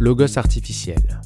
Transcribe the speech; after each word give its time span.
Logos 0.00 0.38
artificiel. 0.38 1.20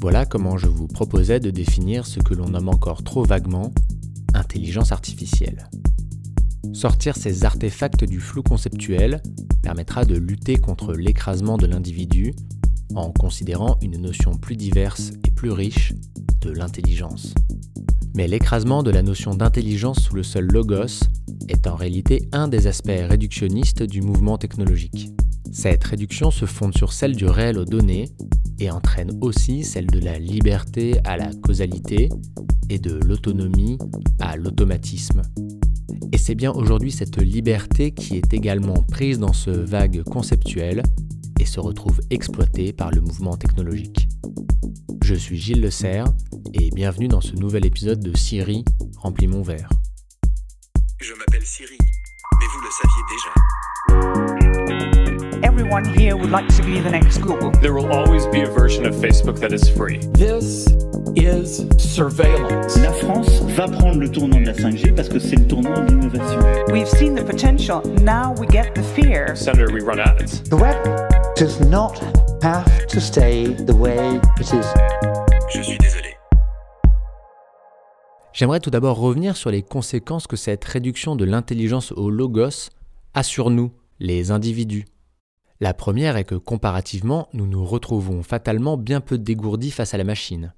Voilà 0.00 0.26
comment 0.26 0.58
je 0.58 0.66
vous 0.66 0.86
proposais 0.86 1.40
de 1.40 1.50
définir 1.50 2.06
ce 2.06 2.20
que 2.20 2.34
l'on 2.34 2.50
nomme 2.50 2.68
encore 2.68 3.02
trop 3.02 3.24
vaguement 3.24 3.72
intelligence 4.34 4.92
artificielle. 4.92 5.68
Sortir 6.74 7.16
ces 7.16 7.44
artefacts 7.44 8.04
du 8.04 8.20
flou 8.20 8.42
conceptuel 8.42 9.22
permettra 9.62 10.04
de 10.04 10.16
lutter 10.16 10.56
contre 10.56 10.92
l'écrasement 10.92 11.56
de 11.56 11.66
l'individu 11.66 12.34
en 12.94 13.10
considérant 13.10 13.78
une 13.80 13.96
notion 13.96 14.32
plus 14.32 14.56
diverse 14.56 15.12
et 15.26 15.30
plus 15.30 15.50
riche 15.50 15.94
de 16.42 16.50
l'intelligence. 16.50 17.34
Mais 18.14 18.28
l'écrasement 18.28 18.82
de 18.82 18.90
la 18.90 19.02
notion 19.02 19.34
d'intelligence 19.34 20.00
sous 20.00 20.14
le 20.14 20.22
seul 20.22 20.46
logos 20.46 21.08
est 21.48 21.66
en 21.66 21.74
réalité 21.74 22.28
un 22.32 22.48
des 22.48 22.66
aspects 22.66 22.88
réductionnistes 22.88 23.82
du 23.82 24.02
mouvement 24.02 24.36
technologique. 24.36 25.10
Cette 25.54 25.84
réduction 25.84 26.32
se 26.32 26.46
fonde 26.46 26.76
sur 26.76 26.92
celle 26.92 27.14
du 27.14 27.26
réel 27.26 27.60
aux 27.60 27.64
données 27.64 28.08
et 28.58 28.72
entraîne 28.72 29.16
aussi 29.20 29.62
celle 29.62 29.86
de 29.86 30.00
la 30.00 30.18
liberté 30.18 30.98
à 31.04 31.16
la 31.16 31.30
causalité 31.32 32.08
et 32.68 32.80
de 32.80 32.94
l'autonomie 33.06 33.78
à 34.18 34.36
l'automatisme. 34.36 35.22
Et 36.12 36.18
c'est 36.18 36.34
bien 36.34 36.50
aujourd'hui 36.50 36.90
cette 36.90 37.22
liberté 37.22 37.92
qui 37.92 38.16
est 38.16 38.34
également 38.34 38.82
prise 38.82 39.20
dans 39.20 39.32
ce 39.32 39.50
vague 39.50 40.02
conceptuel 40.02 40.82
et 41.38 41.44
se 41.44 41.60
retrouve 41.60 42.00
exploitée 42.10 42.72
par 42.72 42.90
le 42.90 43.00
mouvement 43.00 43.36
technologique. 43.36 44.08
Je 45.04 45.14
suis 45.14 45.38
Gilles 45.38 45.62
Le 45.62 45.70
Serre 45.70 46.06
et 46.52 46.70
bienvenue 46.70 47.08
dans 47.08 47.20
ce 47.20 47.36
nouvel 47.36 47.64
épisode 47.64 48.00
de 48.00 48.16
Siri 48.16 48.64
remplit 48.98 49.28
mon 49.28 49.42
verre. 49.42 49.68
Je 51.00 51.12
m'appelle 51.14 51.46
Siri, 51.46 51.78
mais 51.78 52.46
vous 52.52 52.60
le 52.60 52.70
saviez 52.70 53.43
here 55.82 56.16
would 56.16 56.30
like 56.30 56.46
to 56.54 56.62
be 56.62 56.78
the 56.78 56.90
next 56.90 57.18
Google. 57.18 57.50
There 57.60 57.74
will 57.74 57.92
always 57.92 58.26
be 58.28 58.42
a 58.42 58.46
version 58.46 58.86
of 58.86 58.94
Facebook 58.94 59.40
that 59.40 59.52
is 59.52 59.68
free. 59.68 59.98
This 60.12 60.68
is 61.16 61.66
surveillance. 61.78 62.76
La 62.78 62.92
France 62.92 63.40
va 63.56 63.66
prendre 63.66 63.98
le 63.98 64.08
tournant 64.08 64.40
de 64.40 64.46
la 64.46 64.52
5G 64.52 64.94
parce 64.94 65.08
que 65.08 65.18
c'est 65.18 65.36
le 65.36 65.48
tournant 65.48 65.74
de 65.84 65.90
l'innovation. 65.90 66.40
We've 66.72 66.88
seen 66.88 67.14
the 67.16 67.24
potential, 67.24 67.82
now 68.02 68.34
we 68.38 68.46
get 68.46 68.74
the 68.74 68.82
fear. 68.82 69.34
Senator, 69.34 69.72
we 69.72 69.80
run 69.80 69.98
ads. 69.98 70.42
The 70.42 70.56
web 70.56 70.76
does 71.36 71.60
not 71.60 72.00
have 72.42 72.86
to 72.86 73.00
stay 73.00 73.54
the 73.66 73.74
way 73.74 74.20
it 74.38 74.52
is. 74.52 74.66
Je 75.52 75.60
suis 75.60 75.78
désolé. 75.78 76.14
J'aimerais 78.32 78.60
tout 78.60 78.70
d'abord 78.70 78.98
revenir 78.98 79.36
sur 79.36 79.50
les 79.50 79.62
conséquences 79.62 80.28
que 80.28 80.36
cette 80.36 80.64
réduction 80.64 81.16
de 81.16 81.24
l'intelligence 81.24 81.90
au 81.92 82.10
logos 82.10 82.70
a 83.14 83.22
sur 83.24 83.50
nous, 83.50 83.72
les 83.98 84.30
individus. 84.30 84.84
La 85.64 85.72
première 85.72 86.18
est 86.18 86.24
que 86.24 86.34
comparativement, 86.34 87.30
nous 87.32 87.46
nous 87.46 87.64
retrouvons 87.64 88.22
fatalement 88.22 88.76
bien 88.76 89.00
peu 89.00 89.16
dégourdis 89.16 89.70
face 89.70 89.94
à 89.94 89.96
la 89.96 90.04
machine. 90.04 90.52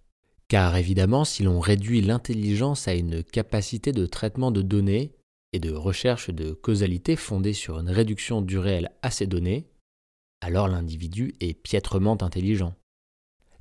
Car 0.48 0.76
évidemment, 0.76 1.24
si 1.24 1.44
l'on 1.44 1.60
réduit 1.60 2.00
l'intelligence 2.00 2.88
à 2.88 2.94
une 2.94 3.22
capacité 3.22 3.92
de 3.92 4.04
traitement 4.04 4.50
de 4.50 4.62
données 4.62 5.12
et 5.52 5.60
de 5.60 5.72
recherche 5.72 6.30
de 6.30 6.50
causalité 6.50 7.14
fondée 7.14 7.52
sur 7.52 7.78
une 7.78 7.88
réduction 7.88 8.42
du 8.42 8.58
réel 8.58 8.90
à 9.02 9.12
ces 9.12 9.28
données, 9.28 9.68
alors 10.40 10.66
l'individu 10.66 11.36
est 11.38 11.54
piètrement 11.54 12.20
intelligent. 12.20 12.74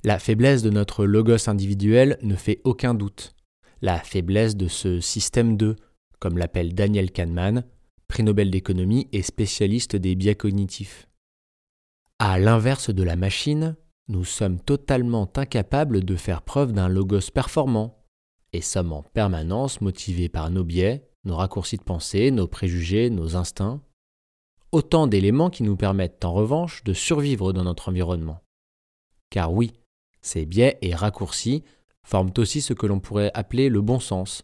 La 0.02 0.18
faiblesse 0.18 0.64
de 0.64 0.70
notre 0.70 1.04
logos 1.04 1.48
individuel 1.48 2.18
ne 2.22 2.34
fait 2.34 2.60
aucun 2.64 2.92
doute 2.92 3.36
la 3.82 4.00
faiblesse 4.00 4.56
de 4.56 4.66
ce 4.66 4.98
système 4.98 5.56
2, 5.56 5.76
comme 6.18 6.38
l'appelle 6.38 6.74
Daniel 6.74 7.12
Kahneman, 7.12 7.62
prix 8.08 8.24
Nobel 8.24 8.50
d'économie 8.50 9.06
et 9.12 9.22
spécialiste 9.22 9.94
des 9.94 10.16
biais 10.16 10.34
cognitifs. 10.34 11.05
À 12.18 12.38
l'inverse 12.38 12.88
de 12.88 13.02
la 13.02 13.14
machine, 13.14 13.76
nous 14.08 14.24
sommes 14.24 14.58
totalement 14.58 15.30
incapables 15.36 16.02
de 16.02 16.16
faire 16.16 16.40
preuve 16.40 16.72
d'un 16.72 16.88
logos 16.88 17.30
performant 17.32 18.02
et 18.54 18.62
sommes 18.62 18.94
en 18.94 19.02
permanence 19.02 19.82
motivés 19.82 20.30
par 20.30 20.50
nos 20.50 20.64
biais, 20.64 21.10
nos 21.24 21.36
raccourcis 21.36 21.76
de 21.76 21.82
pensée, 21.82 22.30
nos 22.30 22.46
préjugés, 22.46 23.10
nos 23.10 23.36
instincts, 23.36 23.82
autant 24.72 25.06
d'éléments 25.06 25.50
qui 25.50 25.62
nous 25.62 25.76
permettent 25.76 26.24
en 26.24 26.32
revanche 26.32 26.82
de 26.84 26.94
survivre 26.94 27.52
dans 27.52 27.64
notre 27.64 27.90
environnement. 27.90 28.40
Car 29.28 29.52
oui, 29.52 29.74
ces 30.22 30.46
biais 30.46 30.78
et 30.80 30.94
raccourcis 30.94 31.64
forment 32.02 32.32
aussi 32.38 32.62
ce 32.62 32.72
que 32.72 32.86
l'on 32.86 33.00
pourrait 33.00 33.30
appeler 33.34 33.68
le 33.68 33.82
bon 33.82 34.00
sens, 34.00 34.42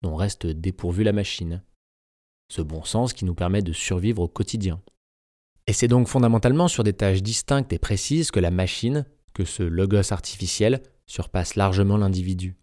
dont 0.00 0.16
reste 0.16 0.46
dépourvue 0.46 1.04
la 1.04 1.12
machine. 1.12 1.62
Ce 2.50 2.62
bon 2.62 2.82
sens 2.82 3.12
qui 3.12 3.26
nous 3.26 3.34
permet 3.34 3.62
de 3.62 3.74
survivre 3.74 4.22
au 4.22 4.28
quotidien. 4.28 4.80
Et 5.70 5.72
c'est 5.72 5.86
donc 5.86 6.08
fondamentalement 6.08 6.66
sur 6.66 6.82
des 6.82 6.94
tâches 6.94 7.22
distinctes 7.22 7.72
et 7.72 7.78
précises 7.78 8.32
que 8.32 8.40
la 8.40 8.50
machine, 8.50 9.06
que 9.34 9.44
ce 9.44 9.62
logos 9.62 10.12
artificiel, 10.12 10.82
surpasse 11.06 11.54
largement 11.54 11.96
l'individu. 11.96 12.56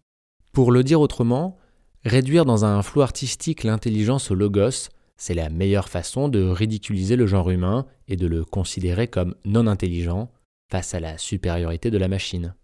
Pour 0.52 0.74
le 0.74 0.84
dire 0.84 1.00
autrement, 1.00 1.56
réduire 2.04 2.44
dans 2.44 2.66
un 2.66 2.82
flou 2.82 3.02
artistique 3.02 3.64
l'intelligence 3.64 4.30
au 4.30 4.36
logos, 4.36 4.90
c'est 5.16 5.36
la 5.36 5.50
meilleure 5.50 5.88
façon 5.88 6.28
de 6.28 6.50
ridiculiser 6.50 7.16
le 7.16 7.28
genre 7.28 7.50
humain 7.50 7.86
et 8.10 8.18
de 8.18 8.28
le 8.28 8.44
considérer 8.44 9.08
comme 9.08 9.36
non 9.46 9.68
intelligent 9.68 10.30
face 10.70 10.94
à 10.94 11.00
la 11.00 11.18
supériorité 11.18 11.90
de 11.90 11.98
la 11.98 12.10
machine. 12.10 12.56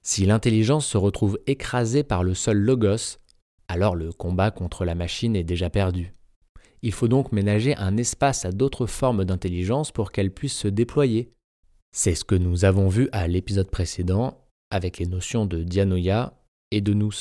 Si 0.00 0.26
l'intelligence 0.26 0.86
se 0.86 0.96
retrouve 0.96 1.40
écrasée 1.48 2.04
par 2.04 2.22
le 2.22 2.34
seul 2.34 2.58
logos, 2.58 3.18
alors 3.66 3.96
le 3.96 4.12
combat 4.12 4.52
contre 4.52 4.84
la 4.84 4.94
machine 4.94 5.34
est 5.34 5.42
déjà 5.42 5.70
perdu. 5.70 6.14
Il 6.82 6.92
faut 6.92 7.08
donc 7.08 7.32
ménager 7.32 7.76
un 7.76 7.96
espace 7.96 8.44
à 8.44 8.50
d'autres 8.50 8.86
formes 8.86 9.24
d'intelligence 9.24 9.92
pour 9.92 10.10
qu'elles 10.10 10.34
puissent 10.34 10.58
se 10.58 10.68
déployer. 10.68 11.32
C'est 11.92 12.14
ce 12.14 12.24
que 12.24 12.34
nous 12.34 12.64
avons 12.64 12.88
vu 12.88 13.08
à 13.12 13.28
l'épisode 13.28 13.70
précédent 13.70 14.48
avec 14.70 14.98
les 14.98 15.06
notions 15.06 15.46
de 15.46 15.62
dianoia 15.62 16.42
et 16.70 16.80
de 16.80 16.92
nous. 16.92 17.12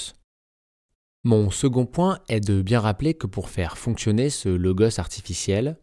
Mon 1.23 1.51
second 1.51 1.85
point 1.85 2.19
est 2.29 2.39
de 2.39 2.61
bien 2.61 2.79
rappeler 2.79 3.13
que 3.13 3.27
pour 3.27 3.49
faire 3.49 3.77
fonctionner 3.77 4.29
ce 4.31 4.49
logos 4.49 4.99
artificiel, 4.99 5.77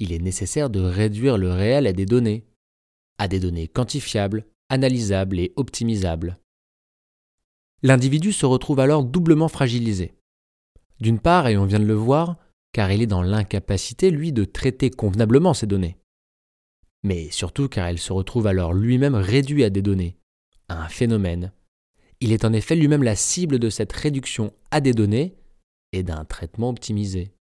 il 0.00 0.12
est 0.12 0.18
nécessaire 0.18 0.70
de 0.70 0.80
réduire 0.80 1.38
le 1.38 1.52
réel 1.52 1.86
à 1.86 1.92
des 1.92 2.06
données, 2.06 2.46
à 3.18 3.28
des 3.28 3.38
données 3.38 3.68
quantifiables, 3.68 4.46
analysables 4.70 5.38
et 5.38 5.52
optimisables. 5.56 6.38
L'individu 7.82 8.32
se 8.32 8.46
retrouve 8.46 8.80
alors 8.80 9.04
doublement 9.04 9.48
fragilisé. 9.48 10.14
D'une 11.00 11.20
part, 11.20 11.48
et 11.48 11.56
on 11.56 11.66
vient 11.66 11.78
de 11.80 11.84
le 11.84 11.94
voir, 11.94 12.36
car 12.72 12.92
il 12.92 13.02
est 13.02 13.06
dans 13.06 13.22
l'incapacité, 13.22 14.10
lui, 14.10 14.32
de 14.32 14.44
traiter 14.44 14.90
convenablement 14.90 15.54
ces 15.54 15.66
données. 15.66 15.98
Mais 17.02 17.30
surtout 17.30 17.68
car 17.68 17.90
il 17.90 17.98
se 17.98 18.12
retrouve 18.12 18.46
alors 18.46 18.72
lui-même 18.72 19.14
réduit 19.14 19.64
à 19.64 19.70
des 19.70 19.82
données, 19.82 20.16
à 20.68 20.82
un 20.82 20.88
phénomène. 20.88 21.52
Il 22.20 22.32
est 22.32 22.44
en 22.44 22.52
effet 22.52 22.76
lui-même 22.76 23.02
la 23.02 23.16
cible 23.16 23.58
de 23.58 23.70
cette 23.70 23.92
réduction 23.92 24.52
à 24.70 24.80
des 24.80 24.92
données 24.92 25.36
et 25.92 26.02
d'un 26.02 26.24
traitement 26.24 26.68
optimisé. 26.68 27.32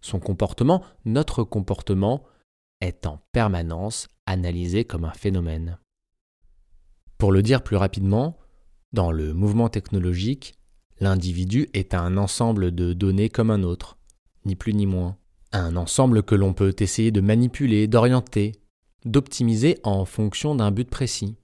Son 0.00 0.20
comportement, 0.20 0.84
notre 1.04 1.44
comportement, 1.44 2.24
est 2.80 3.06
en 3.06 3.18
permanence 3.32 4.08
analysé 4.26 4.84
comme 4.84 5.04
un 5.04 5.12
phénomène. 5.12 5.78
Pour 7.18 7.32
le 7.32 7.42
dire 7.42 7.62
plus 7.62 7.76
rapidement, 7.76 8.38
dans 8.92 9.12
le 9.12 9.32
mouvement 9.32 9.68
technologique, 9.68 10.54
l'individu 11.00 11.68
est 11.72 11.94
un 11.94 12.16
ensemble 12.16 12.74
de 12.74 12.92
données 12.92 13.28
comme 13.28 13.50
un 13.50 13.62
autre, 13.62 13.96
ni 14.44 14.56
plus 14.56 14.74
ni 14.74 14.86
moins. 14.86 15.16
Un 15.52 15.76
ensemble 15.76 16.22
que 16.22 16.34
l'on 16.34 16.54
peut 16.54 16.74
essayer 16.78 17.10
de 17.10 17.20
manipuler, 17.20 17.86
d'orienter, 17.86 18.52
d'optimiser 19.04 19.78
en 19.82 20.04
fonction 20.04 20.54
d'un 20.54 20.70
but 20.70 20.88
précis. 20.88 21.36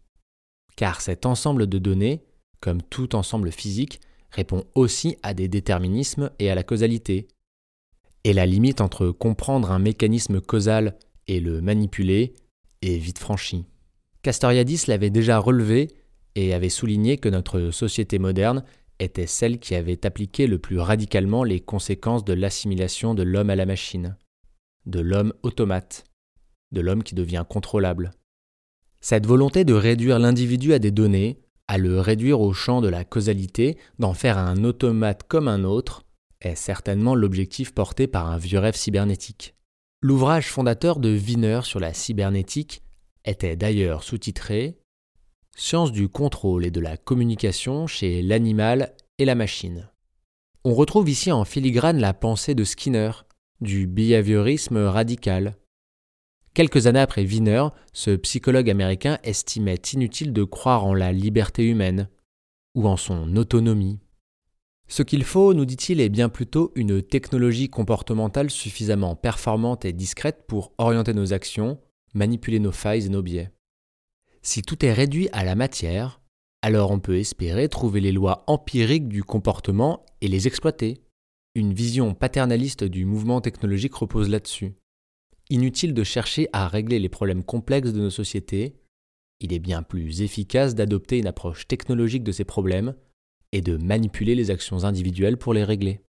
Car 0.77 1.01
cet 1.01 1.27
ensemble 1.27 1.67
de 1.67 1.79
données, 1.79 2.23
comme 2.61 2.83
tout 2.83 3.15
ensemble 3.15 3.53
physique, 3.53 4.01
répond 4.31 4.65
aussi 4.75 5.17
à 5.23 5.35
des 5.35 5.49
déterminismes 5.49 6.31
et 6.39 6.51
à 6.51 6.55
la 6.55 6.63
causalité. 6.63 7.29
Et 8.25 8.33
la 8.33 8.47
limite 8.47 8.81
entre 8.81 9.11
comprendre 9.11 9.71
un 9.71 9.79
mécanisme 9.79 10.41
causal 10.41 10.97
et 11.27 11.41
le 11.41 11.61
manipuler 11.61 12.35
est 12.83 12.99
vite 12.99 13.19
franchie. 13.19 13.65
Castoriadis 14.23 14.85
l'avait 14.87 15.11
déjà 15.11 15.39
relevé 15.39 15.89
et 16.35 16.55
avait 16.55 16.69
souligné 16.69 17.19
que 17.19 17.29
notre 17.29 17.71
société 17.71 18.19
moderne 18.19 18.65
était 18.99 19.27
celle 19.27 19.59
qui 19.59 19.75
avait 19.75 20.05
appliqué 20.07 20.47
le 20.47 20.59
plus 20.59 20.79
radicalement 20.79 21.45
les 21.45 21.61
conséquences 21.61 22.25
de 22.25 22.33
l'assimilation 22.33 23.15
de 23.15 23.23
l'homme 23.23 23.51
à 23.51 23.57
la 23.57 23.67
machine, 23.67 24.17
de 24.87 25.01
l'homme 25.01 25.33
automate, 25.43 26.05
de 26.73 26.81
l'homme 26.81 27.03
qui 27.03 27.15
devient 27.15 27.45
contrôlable. 27.49 28.11
Cette 29.01 29.27
volonté 29.27 29.65
de 29.65 29.75
réduire 29.75 30.19
l'individu 30.19 30.73
à 30.73 30.79
des 30.79 30.91
données, 30.91 31.39
à 31.69 31.79
le 31.79 32.01
réduire 32.01 32.41
au 32.41 32.53
champ 32.53 32.81
de 32.81 32.89
la 32.89 33.05
causalité, 33.05 33.79
d'en 33.99 34.15
faire 34.15 34.39
un 34.39 34.65
automate 34.65 35.23
comme 35.23 35.49
un 35.49 35.65
autre, 35.65 36.05
est 36.41 36.55
certainement 36.55 37.15
l'objectif 37.15 37.73
porté 37.73 38.07
par 38.07 38.29
un 38.31 38.39
vieux 38.39 38.59
rêve 38.59 38.77
cybernétique. 38.77 39.55
L'ouvrage 40.01 40.49
fondateur 40.49 40.99
de 40.99 41.17
Wiener 41.17 41.61
sur 41.65 41.81
la 41.81 41.93
cybernétique 41.93 42.83
était 43.25 43.57
d'ailleurs 43.57 44.03
sous-titré 44.03 44.79
Science 45.61 45.91
du 45.91 46.09
contrôle 46.09 46.65
et 46.65 46.71
de 46.71 46.79
la 46.79 46.97
communication 46.97 47.89
chez 47.89 48.23
l'animal 48.23 48.95
et 49.19 49.25
la 49.25 49.35
machine. 49.35 49.91
On 50.63 50.73
retrouve 50.73 51.11
ici 51.11 51.33
en 51.33 51.45
filigrane 51.45 51.99
la 51.99 52.15
pensée 52.15 52.55
de 52.55 52.63
Skinner, 52.63 53.11
du 53.61 53.89
behaviorisme 53.89 54.79
radical. 54.79 55.57
Quelques 56.55 56.87
années 56.87 57.01
après 57.01 57.25
Wiener, 57.25 57.67
ce 57.93 58.13
psychologue 58.15 58.71
américain 58.71 59.19
estimait 59.25 59.83
inutile 59.95 60.33
de 60.33 60.45
croire 60.45 60.85
en 60.85 60.95
la 60.95 61.11
liberté 61.11 61.65
humaine 61.65 62.09
ou 62.77 62.87
en 62.87 62.97
son 62.97 63.37
autonomie. 63.37 63.99
Ce 64.87 65.03
qu'il 65.03 65.25
faut, 65.25 65.55
nous 65.55 65.65
dit-il, 65.65 66.01
est 66.01 66.09
bien 66.09 66.29
plutôt 66.29 66.71
une 66.77 67.03
technologie 67.03 67.69
comportementale 67.69 68.51
suffisamment 68.51 69.17
performante 69.17 69.85
et 69.85 69.93
discrète 69.93 70.45
pour 70.47 70.73
orienter 70.79 71.15
nos 71.15 71.33
actions, 71.33 71.81
manipuler 72.15 72.61
nos 72.61 72.71
failles 72.71 73.07
et 73.07 73.11
nos 73.11 73.23
biais. 73.23 73.51
Si 74.43 74.63
tout 74.63 74.85
est 74.85 74.93
réduit 74.93 75.29
à 75.33 75.45
la 75.45 75.55
matière, 75.55 76.21
alors 76.63 76.91
on 76.91 77.01
peut 77.01 77.19
espérer 77.19 77.69
trouver 77.69 78.01
les 78.01 78.13
lois 78.13 78.45
empiriques 78.47 79.09
du 79.09 79.23
comportement 79.23 80.05
et 80.21 80.29
les 80.29 80.47
exploiter. 80.47 81.03
Une 81.55 81.73
vision 81.73 82.15
paternaliste 82.15 82.85
du 82.85 83.05
mouvement 83.05 83.41
technologique 83.41 83.95
repose 83.95 84.29
là-dessus. 84.29 84.75
Inutile 85.51 85.95
de 85.95 86.05
chercher 86.05 86.49
à 86.53 86.69
régler 86.69 86.99
les 86.99 87.09
problèmes 87.09 87.43
complexes 87.43 87.93
de 87.93 88.01
nos 88.01 88.11
sociétés, 88.11 88.77
il 89.41 89.53
est 89.53 89.61
bien 89.61 89.83
plus 89.83 90.23
efficace 90.23 90.75
d'adopter 90.75 91.19
une 91.19 91.27
approche 91.27 91.69
technologique 91.69 92.25
de 92.25 92.33
ces 92.33 92.45
problèmes 92.45 92.95
et 93.53 93.61
de 93.61 93.77
manipuler 93.77 94.35
les 94.35 94.51
actions 94.51 94.85
individuelles 94.85 95.37
pour 95.37 95.55
les 95.55 95.65
régler. 95.65 96.01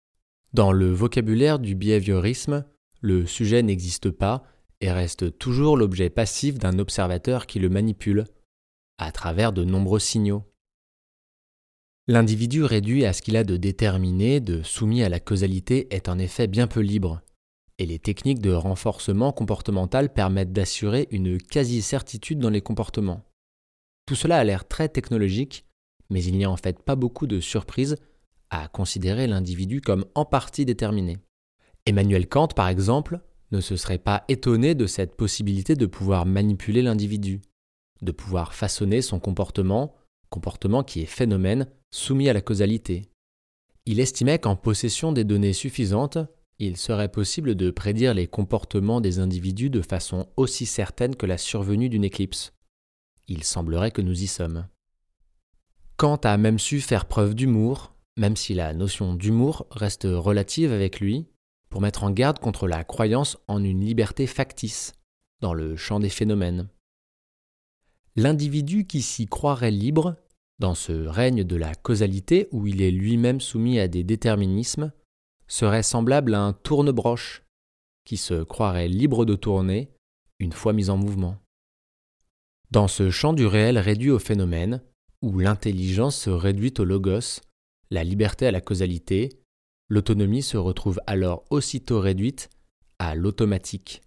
Dans 0.52 0.72
le 0.72 0.90
vocabulaire 0.90 1.60
du 1.60 1.76
behaviorisme, 1.76 2.64
le 3.00 3.24
sujet 3.26 3.62
n'existe 3.62 4.10
pas 4.10 4.42
et 4.80 4.90
reste 4.90 5.38
toujours 5.38 5.76
l'objet 5.76 6.10
passif 6.10 6.58
d'un 6.58 6.78
observateur 6.78 7.46
qui 7.46 7.58
le 7.58 7.68
manipule, 7.68 8.24
à 8.98 9.12
travers 9.12 9.52
de 9.52 9.64
nombreux 9.64 9.98
signaux. 9.98 10.44
L'individu 12.06 12.64
réduit 12.64 13.04
à 13.04 13.12
ce 13.12 13.22
qu'il 13.22 13.36
a 13.36 13.44
de 13.44 13.56
déterminé, 13.56 14.40
de 14.40 14.62
soumis 14.62 15.02
à 15.02 15.08
la 15.08 15.20
causalité, 15.20 15.94
est 15.94 16.08
en 16.08 16.18
effet 16.18 16.46
bien 16.46 16.66
peu 16.66 16.80
libre, 16.80 17.20
et 17.78 17.86
les 17.86 17.98
techniques 17.98 18.40
de 18.40 18.52
renforcement 18.52 19.32
comportemental 19.32 20.12
permettent 20.12 20.52
d'assurer 20.52 21.08
une 21.10 21.38
quasi-certitude 21.38 22.38
dans 22.38 22.50
les 22.50 22.60
comportements. 22.60 23.22
Tout 24.06 24.14
cela 24.16 24.38
a 24.38 24.44
l'air 24.44 24.66
très 24.66 24.88
technologique, 24.88 25.64
mais 26.10 26.22
il 26.24 26.36
n'y 26.36 26.44
a 26.44 26.50
en 26.50 26.56
fait 26.56 26.82
pas 26.82 26.96
beaucoup 26.96 27.26
de 27.26 27.40
surprises 27.40 27.96
à 28.50 28.66
considérer 28.68 29.26
l'individu 29.26 29.80
comme 29.80 30.04
en 30.14 30.24
partie 30.24 30.64
déterminé. 30.64 31.18
Emmanuel 31.86 32.28
Kant, 32.28 32.48
par 32.48 32.68
exemple, 32.68 33.20
ne 33.50 33.60
se 33.60 33.76
serait 33.76 33.98
pas 33.98 34.24
étonné 34.28 34.74
de 34.74 34.86
cette 34.86 35.16
possibilité 35.16 35.74
de 35.74 35.86
pouvoir 35.86 36.26
manipuler 36.26 36.82
l'individu, 36.82 37.40
de 38.02 38.12
pouvoir 38.12 38.54
façonner 38.54 39.02
son 39.02 39.18
comportement, 39.18 39.94
comportement 40.28 40.82
qui 40.82 41.00
est 41.00 41.06
phénomène 41.06 41.66
soumis 41.90 42.28
à 42.28 42.32
la 42.32 42.40
causalité. 42.40 43.10
Il 43.86 43.98
estimait 43.98 44.38
qu'en 44.38 44.56
possession 44.56 45.12
des 45.12 45.24
données 45.24 45.52
suffisantes, 45.52 46.18
il 46.58 46.76
serait 46.76 47.10
possible 47.10 47.54
de 47.54 47.70
prédire 47.70 48.14
les 48.14 48.26
comportements 48.26 49.00
des 49.00 49.18
individus 49.18 49.70
de 49.70 49.80
façon 49.80 50.28
aussi 50.36 50.66
certaine 50.66 51.16
que 51.16 51.26
la 51.26 51.38
survenue 51.38 51.88
d'une 51.88 52.04
éclipse. 52.04 52.52
Il 53.28 53.44
semblerait 53.44 53.90
que 53.90 54.02
nous 54.02 54.22
y 54.22 54.26
sommes. 54.26 54.66
Kant 55.96 56.16
a 56.16 56.36
même 56.36 56.58
su 56.58 56.80
faire 56.80 57.06
preuve 57.06 57.34
d'humour, 57.34 57.94
même 58.16 58.36
si 58.36 58.52
la 58.52 58.74
notion 58.74 59.14
d'humour 59.14 59.66
reste 59.70 60.04
relative 60.04 60.72
avec 60.72 61.00
lui, 61.00 61.29
pour 61.70 61.80
mettre 61.80 62.04
en 62.04 62.10
garde 62.10 62.38
contre 62.38 62.68
la 62.68 62.84
croyance 62.84 63.38
en 63.48 63.62
une 63.64 63.80
liberté 63.80 64.26
factice 64.26 64.92
dans 65.40 65.54
le 65.54 65.76
champ 65.76 66.00
des 66.00 66.10
phénomènes. 66.10 66.68
L'individu 68.16 68.86
qui 68.86 69.02
s'y 69.02 69.26
croirait 69.26 69.70
libre, 69.70 70.16
dans 70.58 70.74
ce 70.74 70.92
règne 70.92 71.44
de 71.44 71.56
la 71.56 71.74
causalité 71.74 72.48
où 72.52 72.66
il 72.66 72.82
est 72.82 72.90
lui-même 72.90 73.40
soumis 73.40 73.78
à 73.78 73.88
des 73.88 74.04
déterminismes, 74.04 74.92
serait 75.46 75.82
semblable 75.82 76.34
à 76.34 76.42
un 76.42 76.52
tourne-broche 76.52 77.44
qui 78.04 78.16
se 78.16 78.42
croirait 78.42 78.88
libre 78.88 79.24
de 79.24 79.36
tourner 79.36 79.90
une 80.38 80.52
fois 80.52 80.72
mis 80.72 80.90
en 80.90 80.96
mouvement. 80.96 81.36
Dans 82.70 82.88
ce 82.88 83.10
champ 83.10 83.32
du 83.32 83.46
réel 83.46 83.78
réduit 83.78 84.10
au 84.10 84.18
phénomène, 84.18 84.82
où 85.22 85.38
l'intelligence 85.38 86.16
se 86.16 86.30
réduit 86.30 86.74
au 86.78 86.84
logos, 86.84 87.40
la 87.90 88.04
liberté 88.04 88.46
à 88.46 88.50
la 88.50 88.60
causalité, 88.60 89.39
l'autonomie 89.90 90.42
se 90.42 90.56
retrouve 90.56 91.00
alors 91.06 91.44
aussitôt 91.50 92.00
réduite 92.00 92.48
à 92.98 93.14
l'automatique. 93.14 94.00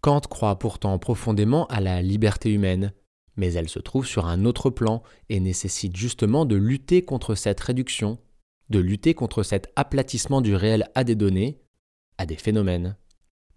Kant 0.00 0.20
croit 0.20 0.58
pourtant 0.58 0.98
profondément 0.98 1.66
à 1.66 1.80
la 1.80 2.00
liberté 2.00 2.50
humaine, 2.50 2.92
mais 3.36 3.52
elle 3.52 3.68
se 3.68 3.80
trouve 3.80 4.06
sur 4.06 4.26
un 4.26 4.44
autre 4.44 4.70
plan 4.70 5.02
et 5.28 5.40
nécessite 5.40 5.96
justement 5.96 6.46
de 6.46 6.56
lutter 6.56 7.04
contre 7.04 7.34
cette 7.34 7.60
réduction, 7.60 8.18
de 8.70 8.78
lutter 8.78 9.14
contre 9.14 9.42
cet 9.42 9.72
aplatissement 9.76 10.40
du 10.40 10.54
réel 10.54 10.88
à 10.94 11.02
des 11.02 11.16
données, 11.16 11.60
à 12.16 12.24
des 12.24 12.36
phénomènes. 12.36 12.96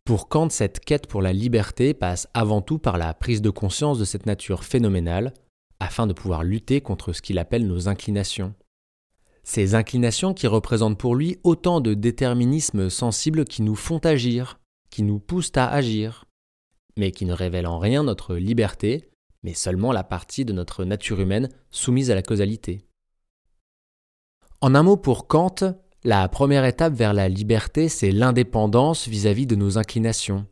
Pour 0.04 0.30
Kant, 0.30 0.50
cette 0.50 0.80
quête 0.80 1.06
pour 1.06 1.22
la 1.22 1.32
liberté 1.32 1.94
passe 1.94 2.28
avant 2.34 2.62
tout 2.62 2.80
par 2.80 2.98
la 2.98 3.14
prise 3.14 3.42
de 3.42 3.52
conscience 3.52 4.00
de 4.00 4.06
cette 4.06 4.26
nature 4.26 4.64
phénoménale, 4.64 5.34
afin 5.80 6.08
de 6.08 6.14
pouvoir 6.14 6.44
lutter 6.44 6.82
contre 6.82 7.14
ce 7.14 7.22
qu'il 7.22 7.38
appelle 7.38 7.68
nos 7.68 7.88
inclinations. 7.88 8.56
Ces 9.44 9.76
inclinations 9.76 10.34
qui 10.34 10.48
représentent 10.48 10.98
pour 10.98 11.16
lui 11.16 11.38
autant 11.44 11.82
de 11.82 11.94
déterminismes 11.94 12.90
sensibles 12.90 13.46
qui 13.46 13.64
nous 13.64 13.76
font 13.76 14.00
agir, 14.00 14.60
qui 14.90 15.04
nous 15.04 15.20
poussent 15.20 15.52
à 15.56 15.68
agir, 15.68 16.26
mais 16.98 17.12
qui 17.12 17.26
ne 17.26 17.34
révèlent 17.34 17.68
en 17.68 17.80
rien 17.80 18.04
notre 18.04 18.36
liberté, 18.36 19.10
mais 19.44 19.54
seulement 19.54 19.92
la 19.92 20.04
partie 20.04 20.46
de 20.46 20.54
notre 20.54 20.86
nature 20.86 21.20
humaine 21.20 21.50
soumise 21.72 22.12
à 22.12 22.16
la 22.16 22.22
causalité. 22.22 22.86
En 24.62 24.76
un 24.76 24.84
mot 24.84 24.98
pour 24.98 25.28
Kant, 25.28 25.56
la 26.04 26.28
première 26.28 26.66
étape 26.66 26.94
vers 26.94 27.14
la 27.14 27.30
liberté, 27.30 27.90
c'est 27.90 28.12
l'indépendance 28.12 29.08
vis-à-vis 29.08 29.48
de 29.48 29.56
nos 29.56 29.78
inclinations. 29.78 30.46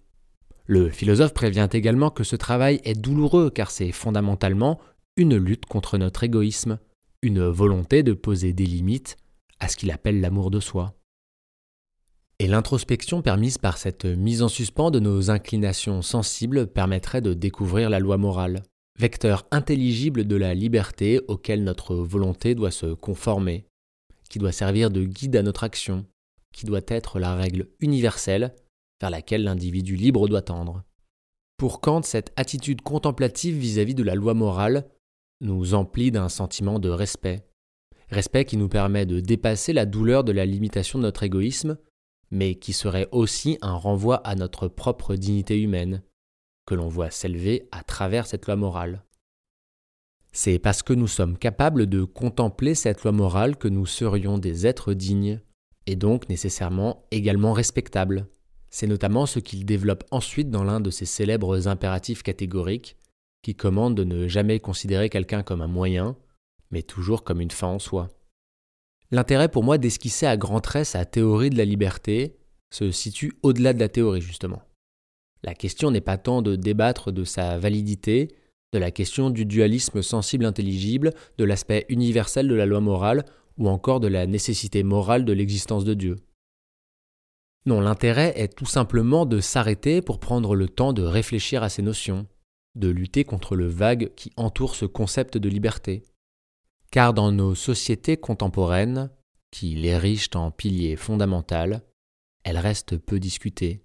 Le 0.65 0.89
philosophe 0.89 1.33
prévient 1.33 1.67
également 1.71 2.09
que 2.09 2.23
ce 2.23 2.35
travail 2.35 2.81
est 2.83 2.99
douloureux 2.99 3.49
car 3.49 3.71
c'est 3.71 3.91
fondamentalement 3.91 4.79
une 5.15 5.35
lutte 5.35 5.65
contre 5.65 5.97
notre 5.97 6.23
égoïsme, 6.23 6.79
une 7.21 7.43
volonté 7.45 8.03
de 8.03 8.13
poser 8.13 8.53
des 8.53 8.65
limites 8.65 9.17
à 9.59 9.67
ce 9.67 9.75
qu'il 9.75 9.91
appelle 9.91 10.21
l'amour 10.21 10.51
de 10.51 10.59
soi. 10.59 10.95
Et 12.39 12.47
l'introspection 12.47 13.21
permise 13.21 13.57
par 13.57 13.77
cette 13.77 14.05
mise 14.05 14.41
en 14.41 14.47
suspens 14.47 14.91
de 14.91 14.99
nos 14.99 15.29
inclinations 15.29 16.01
sensibles 16.01 16.67
permettrait 16.67 17.21
de 17.21 17.33
découvrir 17.33 17.89
la 17.89 17.99
loi 17.99 18.17
morale, 18.17 18.63
vecteur 18.97 19.45
intelligible 19.51 20.25
de 20.25 20.35
la 20.37 20.53
liberté 20.53 21.19
auquel 21.27 21.65
notre 21.65 21.95
volonté 21.95 22.55
doit 22.55 22.71
se 22.71 22.93
conformer, 22.93 23.65
qui 24.29 24.39
doit 24.39 24.53
servir 24.53 24.89
de 24.89 25.03
guide 25.03 25.35
à 25.35 25.43
notre 25.43 25.65
action, 25.65 26.05
qui 26.53 26.65
doit 26.65 26.79
être 26.87 27.19
la 27.19 27.35
règle 27.35 27.67
universelle 27.81 28.55
vers 29.01 29.09
laquelle 29.09 29.43
l'individu 29.43 29.97
libre 29.97 30.29
doit 30.29 30.41
tendre. 30.41 30.83
Pour 31.57 31.81
Kant, 31.81 32.03
cette 32.03 32.31
attitude 32.37 32.81
contemplative 32.81 33.57
vis-à-vis 33.57 33.95
de 33.95 34.03
la 34.03 34.15
loi 34.15 34.33
morale 34.33 34.87
nous 35.41 35.73
emplit 35.73 36.11
d'un 36.11 36.29
sentiment 36.29 36.79
de 36.79 36.89
respect. 36.89 37.45
Respect 38.09 38.45
qui 38.45 38.57
nous 38.57 38.69
permet 38.69 39.05
de 39.05 39.19
dépasser 39.19 39.73
la 39.73 39.85
douleur 39.85 40.23
de 40.23 40.31
la 40.31 40.45
limitation 40.45 40.99
de 40.99 41.03
notre 41.03 41.23
égoïsme, 41.23 41.77
mais 42.31 42.55
qui 42.55 42.73
serait 42.73 43.07
aussi 43.11 43.57
un 43.61 43.73
renvoi 43.73 44.17
à 44.17 44.35
notre 44.35 44.67
propre 44.67 45.15
dignité 45.15 45.59
humaine, 45.59 46.03
que 46.65 46.75
l'on 46.75 46.87
voit 46.87 47.11
s'élever 47.11 47.67
à 47.71 47.83
travers 47.83 48.27
cette 48.27 48.45
loi 48.45 48.55
morale. 48.55 49.03
C'est 50.31 50.59
parce 50.59 50.83
que 50.83 50.93
nous 50.93 51.07
sommes 51.07 51.37
capables 51.37 51.87
de 51.87 52.03
contempler 52.03 52.75
cette 52.75 53.03
loi 53.03 53.11
morale 53.11 53.57
que 53.57 53.67
nous 53.67 53.85
serions 53.85 54.37
des 54.37 54.67
êtres 54.67 54.93
dignes, 54.93 55.41
et 55.87 55.95
donc 55.95 56.29
nécessairement 56.29 57.07
également 57.09 57.53
respectables. 57.53 58.27
C'est 58.69 58.85
notamment 58.85 59.25
ce 59.25 59.39
qu'il 59.39 59.65
développe 59.65 60.03
ensuite 60.11 60.51
dans 60.51 60.63
l'un 60.63 60.79
de 60.79 60.91
ses 60.91 61.05
célèbres 61.05 61.67
impératifs 61.67 62.21
catégoriques, 62.21 62.98
qui 63.41 63.55
commande 63.55 63.95
de 63.95 64.03
ne 64.03 64.27
jamais 64.27 64.59
considérer 64.59 65.09
quelqu'un 65.09 65.43
comme 65.43 65.61
un 65.61 65.67
moyen, 65.67 66.15
mais 66.71 66.83
toujours 66.83 67.23
comme 67.23 67.41
une 67.41 67.51
fin 67.51 67.67
en 67.67 67.79
soi. 67.79 68.09
L'intérêt 69.11 69.49
pour 69.49 69.63
moi 69.63 69.77
d'esquisser 69.77 70.27
à 70.27 70.37
grands 70.37 70.61
traits 70.61 70.85
sa 70.85 71.05
théorie 71.05 71.49
de 71.49 71.57
la 71.57 71.65
liberté 71.65 72.37
se 72.69 72.91
situe 72.91 73.33
au-delà 73.41 73.73
de 73.73 73.79
la 73.79 73.89
théorie, 73.89 74.21
justement. 74.21 74.61
La 75.43 75.55
question 75.55 75.89
n'est 75.89 76.01
pas 76.01 76.17
tant 76.17 76.41
de 76.41 76.55
débattre 76.55 77.11
de 77.11 77.23
sa 77.23 77.57
validité, 77.57 78.35
de 78.71 78.77
la 78.77 78.91
question 78.91 79.29
du 79.29 79.45
dualisme 79.45 80.01
sensible 80.01 80.45
intelligible, 80.45 81.13
de 81.37 81.43
l'aspect 81.43 81.85
universel 81.89 82.47
de 82.47 82.53
la 82.55 82.65
loi 82.65 82.81
morale, 82.81 83.25
ou 83.57 83.67
encore 83.67 83.99
de 83.99 84.07
la 84.07 84.27
nécessité 84.27 84.83
morale 84.83 85.25
de 85.25 85.33
l'existence 85.33 85.85
de 85.85 85.93
Dieu. 85.93 86.17
Non, 87.65 87.81
l'intérêt 87.81 88.33
est 88.35 88.55
tout 88.55 88.65
simplement 88.65 89.25
de 89.25 89.39
s'arrêter 89.39 90.01
pour 90.01 90.19
prendre 90.19 90.55
le 90.55 90.69
temps 90.69 90.93
de 90.93 91.03
réfléchir 91.03 91.63
à 91.63 91.69
ces 91.69 91.81
notions, 91.81 92.27
de 92.79 92.89
lutter 92.89 93.23
contre 93.23 93.55
le 93.55 93.67
vague 93.67 94.13
qui 94.15 94.31
entoure 94.37 94.75
ce 94.75 94.85
concept 94.85 95.37
de 95.37 95.49
liberté. 95.49 96.03
Car 96.91 97.13
dans 97.13 97.31
nos 97.31 97.55
sociétés 97.55 98.17
contemporaines, 98.17 99.11
qui 99.51 99.75
l'érigent 99.75 100.35
en 100.35 100.51
pilier 100.51 100.95
fondamental, 100.95 101.83
elle 102.43 102.57
reste 102.57 102.97
peu 102.97 103.19
discutée. 103.19 103.83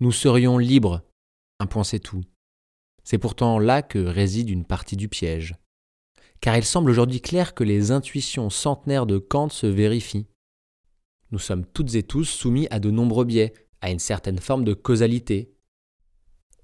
Nous 0.00 0.12
serions 0.12 0.58
libres, 0.58 1.02
un 1.60 1.66
point 1.66 1.84
c'est 1.84 2.00
tout. 2.00 2.22
C'est 3.04 3.18
pourtant 3.18 3.58
là 3.58 3.82
que 3.82 3.98
réside 3.98 4.50
une 4.50 4.64
partie 4.64 4.96
du 4.96 5.08
piège. 5.08 5.54
Car 6.40 6.56
il 6.56 6.64
semble 6.64 6.90
aujourd'hui 6.90 7.20
clair 7.20 7.54
que 7.54 7.64
les 7.64 7.90
intuitions 7.90 8.50
centenaires 8.50 9.06
de 9.06 9.18
Kant 9.18 9.48
se 9.48 9.66
vérifient. 9.66 10.26
Nous 11.30 11.38
sommes 11.38 11.66
toutes 11.66 11.94
et 11.94 12.02
tous 12.02 12.24
soumis 12.24 12.68
à 12.70 12.78
de 12.78 12.90
nombreux 12.90 13.24
biais, 13.24 13.52
à 13.80 13.90
une 13.90 13.98
certaine 13.98 14.38
forme 14.38 14.64
de 14.64 14.74
causalité, 14.74 15.52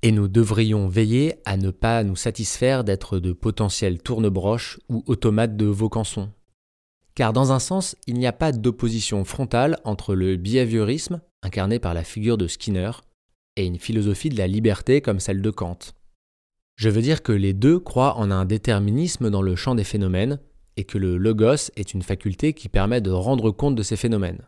Et 0.05 0.13
nous 0.13 0.29
devrions 0.29 0.87
veiller 0.87 1.37
à 1.47 1.57
ne 1.57 1.71
pas 1.71 2.05
nous 2.05 2.15
satisfaire 2.15 2.85
d'être 2.85 3.19
de 3.19 3.33
potentiels 3.33 4.03
tournebroches 4.03 4.79
ou 4.91 5.03
automates 5.07 5.57
de 5.57 5.65
Vaucanson. 5.65 6.31
Car 7.15 7.33
dans 7.33 7.53
un 7.53 7.59
sens, 7.59 7.97
il 8.07 8.17
n'y 8.17 8.27
a 8.27 8.33
pas 8.35 8.53
d'opposition 8.53 9.25
frontale 9.25 9.79
entre 9.83 10.15
le 10.15 10.37
behaviorisme, 10.37 11.23
incarné 11.43 11.79
par 11.79 11.95
la 11.95 12.05
figure 12.05 12.37
de 12.37 12.49
Skinner, 12.49 12.91
et 13.57 13.65
une 13.65 13.79
philosophie 13.79 14.29
de 14.29 14.37
la 14.37 14.47
liberté 14.47 15.01
comme 15.01 15.21
celle 15.21 15.41
de 15.41 15.51
Kant. 15.51 15.79
Je 16.77 16.91
veux 16.91 17.01
dire 17.01 17.23
que 17.23 17.33
les 17.33 17.55
deux 17.55 17.79
croient 17.79 18.19
en 18.19 18.31
un 18.31 18.45
déterminisme 18.45 19.31
dans 19.31 19.41
le 19.41 19.57
champ 19.57 19.75
des 19.75 19.85
phénomènes, 19.85 20.39
et 20.77 20.85
que 20.85 20.99
le 20.99 21.17
logos 21.17 21.71
est 21.77 21.95
une 21.95 22.03
faculté 22.03 22.53
qui 22.53 22.69
permet 22.69 23.01
de 23.01 23.11
rendre 23.11 23.51
compte 23.53 23.75
de 23.75 23.83
ces 23.83 23.97
phénomènes. 23.97 24.43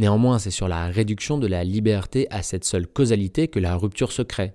Néanmoins, 0.00 0.38
c'est 0.38 0.50
sur 0.50 0.66
la 0.66 0.86
réduction 0.86 1.36
de 1.36 1.46
la 1.46 1.62
liberté 1.62 2.26
à 2.30 2.42
cette 2.42 2.64
seule 2.64 2.86
causalité 2.86 3.48
que 3.48 3.58
la 3.58 3.76
rupture 3.76 4.12
se 4.12 4.22
crée. 4.22 4.54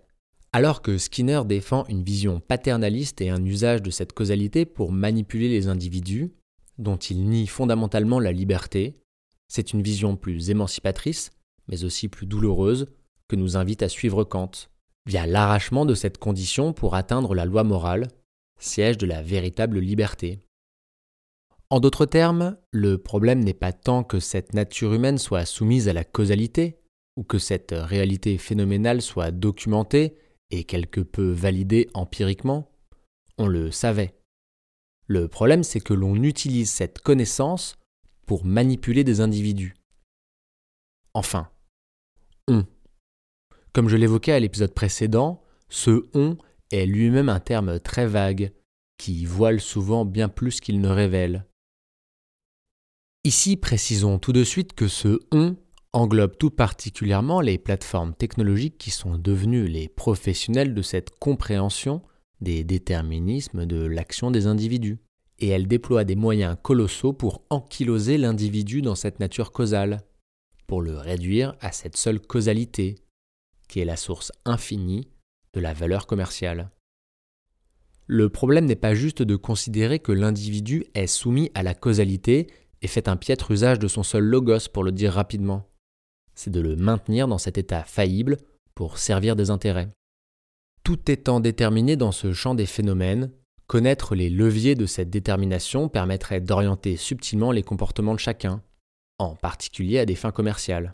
Alors 0.54 0.82
que 0.82 0.98
Skinner 0.98 1.42
défend 1.46 1.86
une 1.88 2.02
vision 2.02 2.40
paternaliste 2.40 3.22
et 3.22 3.30
un 3.30 3.46
usage 3.46 3.84
de 3.84 3.92
cette 3.92 4.14
causalité 4.14 4.66
pour 4.66 4.92
manipuler 4.92 5.48
les 5.48 5.68
individus, 5.68 6.34
dont 6.80 6.96
il 6.96 7.30
nie 7.30 7.46
fondamentalement 7.46 8.20
la 8.20 8.32
liberté, 8.32 8.96
c'est 9.48 9.72
une 9.72 9.84
vision 9.84 10.16
plus 10.16 10.50
émancipatrice, 10.50 11.30
mais 11.68 11.84
aussi 11.84 12.08
plus 12.08 12.26
douloureuse, 12.26 12.88
que 13.28 13.36
nous 13.36 13.56
invite 13.56 13.84
à 13.84 13.90
suivre 13.90 14.24
Kant, 14.24 14.50
via 15.06 15.28
l'arrachement 15.28 15.86
de 15.86 15.94
cette 15.94 16.18
condition 16.18 16.74
pour 16.74 16.96
atteindre 16.96 17.36
la 17.36 17.46
loi 17.46 17.64
morale, 17.64 18.08
siège 18.58 18.98
de 18.98 19.06
la 19.06 19.22
véritable 19.22 19.78
liberté. 19.78 20.40
En 21.70 21.80
d'autres 21.80 22.06
termes, 22.06 22.58
le 22.72 22.98
problème 22.98 23.44
n'est 23.44 23.54
pas 23.54 23.74
tant 23.74 24.04
que 24.04 24.20
cette 24.20 24.54
nature 24.54 24.94
humaine 24.94 25.18
soit 25.18 25.46
soumise 25.46 25.90
à 25.90 25.94
la 25.94 26.04
causalité, 26.04 26.80
ou 27.18 27.24
que 27.24 27.40
cette 27.40 27.74
réalité 27.74 28.38
phénoménale 28.38 29.02
soit 29.02 29.32
documentée 29.32 30.18
et 30.52 30.64
quelque 30.64 31.02
peu 31.02 31.32
validée 31.32 31.90
empiriquement. 31.94 32.72
On 33.38 33.48
le 33.48 33.72
savait. 33.72 34.16
Le 35.08 35.28
problème, 35.28 35.64
c'est 35.64 35.80
que 35.80 35.94
l'on 35.94 36.16
utilise 36.24 36.70
cette 36.70 37.00
connaissance 37.00 37.78
pour 38.26 38.46
manipuler 38.46 39.04
des 39.04 39.22
individus. 39.22 39.76
Enfin, 41.14 41.50
on. 42.48 42.66
Comme 43.74 43.90
je 43.90 43.98
l'évoquais 43.98 44.34
à 44.34 44.40
l'épisode 44.40 44.74
précédent, 44.74 45.42
ce 45.70 46.06
on 46.14 46.38
est 46.72 46.86
lui-même 46.86 47.30
un 47.30 47.40
terme 47.40 47.80
très 47.80 48.08
vague, 48.08 48.52
qui 48.98 49.26
voile 49.26 49.60
souvent 49.60 50.06
bien 50.06 50.30
plus 50.30 50.60
qu'il 50.60 50.80
ne 50.80 50.90
révèle. 50.90 51.46
Ici, 53.26 53.58
précisons 53.58 54.20
tout 54.20 54.34
de 54.34 54.44
suite 54.44 54.74
que 54.74 54.88
ce 54.88 55.20
on 55.32 55.56
englobe 55.94 56.38
tout 56.38 56.52
particulièrement 56.52 57.42
les 57.42 57.58
plateformes 57.58 58.14
technologiques 58.14 58.78
qui 58.78 58.92
sont 58.92 59.18
devenues 59.18 59.66
les 59.66 59.88
professionnels 59.88 60.76
de 60.76 60.84
cette 60.84 61.10
compréhension 61.10 62.04
des 62.42 62.64
déterminismes 62.64 63.66
de 63.66 63.84
l'action 63.84 64.30
des 64.30 64.46
individus. 64.46 65.00
Et 65.40 65.48
elles 65.48 65.68
déploient 65.68 66.04
des 66.04 66.16
moyens 66.16 66.56
colossaux 66.62 67.14
pour 67.14 67.42
ankyloser 67.50 68.20
l'individu 68.20 68.84
dans 68.84 68.94
cette 68.94 69.20
nature 69.20 69.52
causale, 69.52 70.04
pour 70.68 70.84
le 70.84 70.96
réduire 70.96 71.56
à 71.62 71.72
cette 71.72 71.98
seule 71.98 72.20
causalité, 72.20 72.94
qui 73.68 73.80
est 73.80 73.86
la 73.86 73.98
source 73.98 74.32
infinie 74.46 75.10
de 75.54 75.62
la 75.62 75.74
valeur 75.74 76.06
commerciale. 76.06 76.70
Le 78.06 78.30
problème 78.30 78.66
n'est 78.66 78.76
pas 78.76 78.94
juste 78.94 79.24
de 79.24 79.36
considérer 79.36 79.98
que 79.98 80.12
l'individu 80.12 80.86
est 80.94 81.08
soumis 81.08 81.50
à 81.56 81.64
la 81.64 81.74
causalité 81.74 82.46
et 82.86 82.88
fait 82.88 83.08
un 83.08 83.16
piètre 83.16 83.50
usage 83.50 83.80
de 83.80 83.88
son 83.88 84.04
seul 84.04 84.24
logos 84.24 84.70
pour 84.72 84.84
le 84.84 84.92
dire 84.92 85.14
rapidement. 85.14 85.68
C'est 86.36 86.52
de 86.52 86.62
le 86.62 86.76
maintenir 86.76 87.28
dans 87.28 87.40
cet 87.40 87.58
état 87.58 87.84
faillible 87.84 88.38
pour 88.76 89.00
servir 89.00 89.36
des 89.36 89.50
intérêts. 89.50 89.90
Tout 90.84 91.00
étant 91.10 91.40
déterminé 91.40 91.96
dans 91.96 92.12
ce 92.12 92.32
champ 92.32 92.54
des 92.54 92.68
phénomènes, 92.68 93.32
connaître 93.66 94.14
les 94.14 94.30
leviers 94.30 94.76
de 94.76 94.86
cette 94.86 95.10
détermination 95.10 95.90
permettrait 95.90 96.42
d'orienter 96.42 96.96
subtilement 96.96 97.52
les 97.52 97.64
comportements 97.64 98.14
de 98.14 98.20
chacun, 98.20 98.62
en 99.18 99.34
particulier 99.36 99.98
à 99.98 100.06
des 100.06 100.14
fins 100.14 100.32
commerciales. 100.32 100.94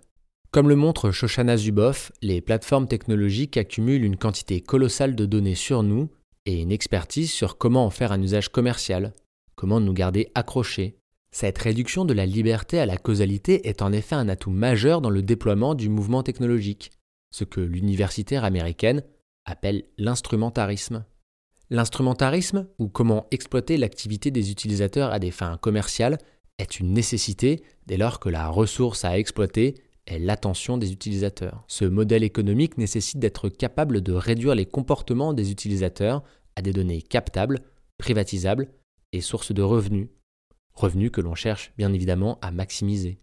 Comme 0.51 0.69
le 0.69 0.77
montre 0.77 1.11
Shoshana 1.11 1.57
Zuboff, 1.57 2.13
les 2.21 2.39
plateformes 2.39 2.87
technologiques 2.87 3.57
accumulent 3.57 4.05
une 4.05 4.15
quantité 4.15 4.61
colossale 4.61 5.13
de 5.13 5.25
données 5.25 5.55
sur 5.55 5.83
nous 5.83 6.09
et 6.45 6.61
une 6.61 6.71
expertise 6.71 7.33
sur 7.33 7.57
comment 7.57 7.85
en 7.85 7.89
faire 7.89 8.13
un 8.13 8.21
usage 8.21 8.47
commercial, 8.47 9.13
comment 9.55 9.81
nous 9.81 9.93
garder 9.93 10.31
accrochés, 10.35 11.00
cette 11.31 11.57
réduction 11.57 12.03
de 12.05 12.13
la 12.13 12.25
liberté 12.25 12.79
à 12.79 12.85
la 12.85 12.97
causalité 12.97 13.67
est 13.67 13.81
en 13.81 13.93
effet 13.93 14.15
un 14.15 14.29
atout 14.29 14.51
majeur 14.51 15.01
dans 15.01 15.09
le 15.09 15.21
déploiement 15.21 15.75
du 15.75 15.89
mouvement 15.89 16.23
technologique, 16.23 16.91
ce 17.31 17.45
que 17.45 17.61
l'universitaire 17.61 18.43
américaine 18.43 19.03
appelle 19.45 19.83
l'instrumentarisme. 19.97 21.05
L'instrumentarisme, 21.69 22.67
ou 22.79 22.89
comment 22.89 23.27
exploiter 23.31 23.77
l'activité 23.77 24.29
des 24.29 24.51
utilisateurs 24.51 25.11
à 25.11 25.19
des 25.19 25.31
fins 25.31 25.57
commerciales, 25.57 26.17
est 26.57 26.79
une 26.79 26.91
nécessité 26.93 27.63
dès 27.87 27.95
lors 27.95 28.19
que 28.19 28.27
la 28.27 28.49
ressource 28.49 29.05
à 29.05 29.17
exploiter 29.17 29.75
est 30.05 30.19
l'attention 30.19 30.77
des 30.77 30.91
utilisateurs. 30.91 31.63
Ce 31.67 31.85
modèle 31.85 32.23
économique 32.23 32.77
nécessite 32.77 33.19
d'être 33.19 33.47
capable 33.47 34.01
de 34.01 34.11
réduire 34.11 34.53
les 34.53 34.65
comportements 34.65 35.33
des 35.33 35.49
utilisateurs 35.49 36.23
à 36.57 36.61
des 36.61 36.73
données 36.73 37.01
captables, 37.01 37.59
privatisables 37.97 38.67
et 39.13 39.21
sources 39.21 39.53
de 39.53 39.61
revenus, 39.61 40.09
revenu 40.73 41.11
que 41.11 41.21
l'on 41.21 41.35
cherche 41.35 41.73
bien 41.77 41.93
évidemment 41.93 42.39
à 42.41 42.51
maximiser. 42.51 43.19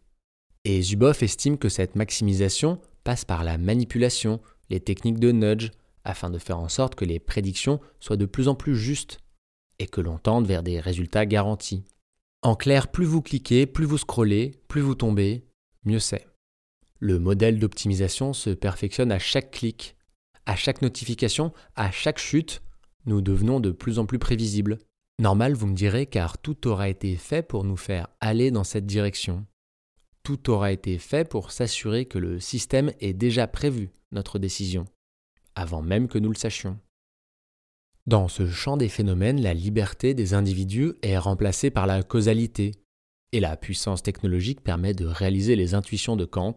Et 0.65 0.83
Zuboff 0.83 1.23
estime 1.23 1.59
que 1.59 1.69
cette 1.69 1.97
maximisation 1.97 2.81
passe 3.05 3.25
par 3.25 3.45
la 3.45 3.59
manipulation, 3.59 4.41
les 4.71 4.81
techniques 4.81 5.19
de 5.19 5.33
nudge, 5.33 5.71
afin 6.05 6.31
de 6.31 6.39
faire 6.39 6.59
en 6.59 6.69
sorte 6.69 6.95
que 6.95 7.05
les 7.05 7.19
prédictions 7.19 7.81
soient 8.01 8.17
de 8.17 8.27
plus 8.27 8.49
en 8.49 8.55
plus 8.55 8.77
justes 8.77 9.19
et 9.79 9.87
que 9.87 10.01
l'on 10.01 10.19
tende 10.19 10.47
vers 10.47 10.63
des 10.63 10.81
résultats 10.81 11.27
garantis. 11.27 11.85
En 12.43 12.55
clair, 12.55 12.89
plus 12.89 13.05
vous 13.05 13.23
cliquez, 13.23 13.67
plus 13.67 13.85
vous 13.85 13.99
scrollez, 13.99 14.61
plus 14.69 14.81
vous 14.81 14.95
tombez, 14.95 15.45
mieux 15.85 15.99
c'est. 15.99 16.27
Le 17.01 17.19
modèle 17.19 17.59
d'optimisation 17.59 18.33
se 18.33 18.51
perfectionne 18.51 19.13
à 19.13 19.19
chaque 19.19 19.51
clic, 19.51 19.97
à 20.47 20.57
chaque 20.57 20.83
notification, 20.83 21.53
à 21.77 21.91
chaque 21.91 22.19
chute, 22.19 22.63
nous 23.07 23.21
devenons 23.21 23.61
de 23.61 23.71
plus 23.71 23.99
en 23.99 24.07
plus 24.07 24.19
prévisibles. 24.19 24.79
Normal, 25.21 25.55
vous 25.55 25.67
me 25.67 25.75
direz, 25.75 26.07
car 26.07 26.39
tout 26.39 26.69
aura 26.69 26.89
été 26.89 27.17
fait 27.17 27.43
pour 27.43 27.65
nous 27.65 27.77
faire 27.77 28.09
aller 28.21 28.53
dans 28.53 28.63
cette 28.63 28.87
direction. 28.87 29.45
Tout 30.23 30.51
aura 30.51 30.71
été 30.71 30.99
fait 30.99 31.29
pour 31.29 31.51
s'assurer 31.51 32.05
que 32.05 32.19
le 32.19 32.39
système 32.39 32.93
ait 33.01 33.15
déjà 33.15 33.49
prévu 33.49 33.91
notre 34.13 34.39
décision, 34.39 34.85
avant 35.57 35.83
même 35.83 36.07
que 36.07 36.19
nous 36.19 36.29
le 36.29 36.37
sachions. 36.37 36.79
Dans 38.07 38.29
ce 38.29 38.47
champ 38.49 38.77
des 38.77 38.89
phénomènes, 38.89 39.43
la 39.43 39.55
liberté 39.55 40.15
des 40.15 40.35
individus 40.35 40.95
est 41.03 41.19
remplacée 41.19 41.71
par 41.71 41.87
la 41.87 42.03
causalité, 42.03 42.73
et 43.33 43.41
la 43.41 43.57
puissance 43.57 44.03
technologique 44.03 44.63
permet 44.63 44.95
de 44.95 45.05
réaliser 45.05 45.57
les 45.57 45.75
intuitions 45.75 46.17
de 46.17 46.25
Kant, 46.25 46.57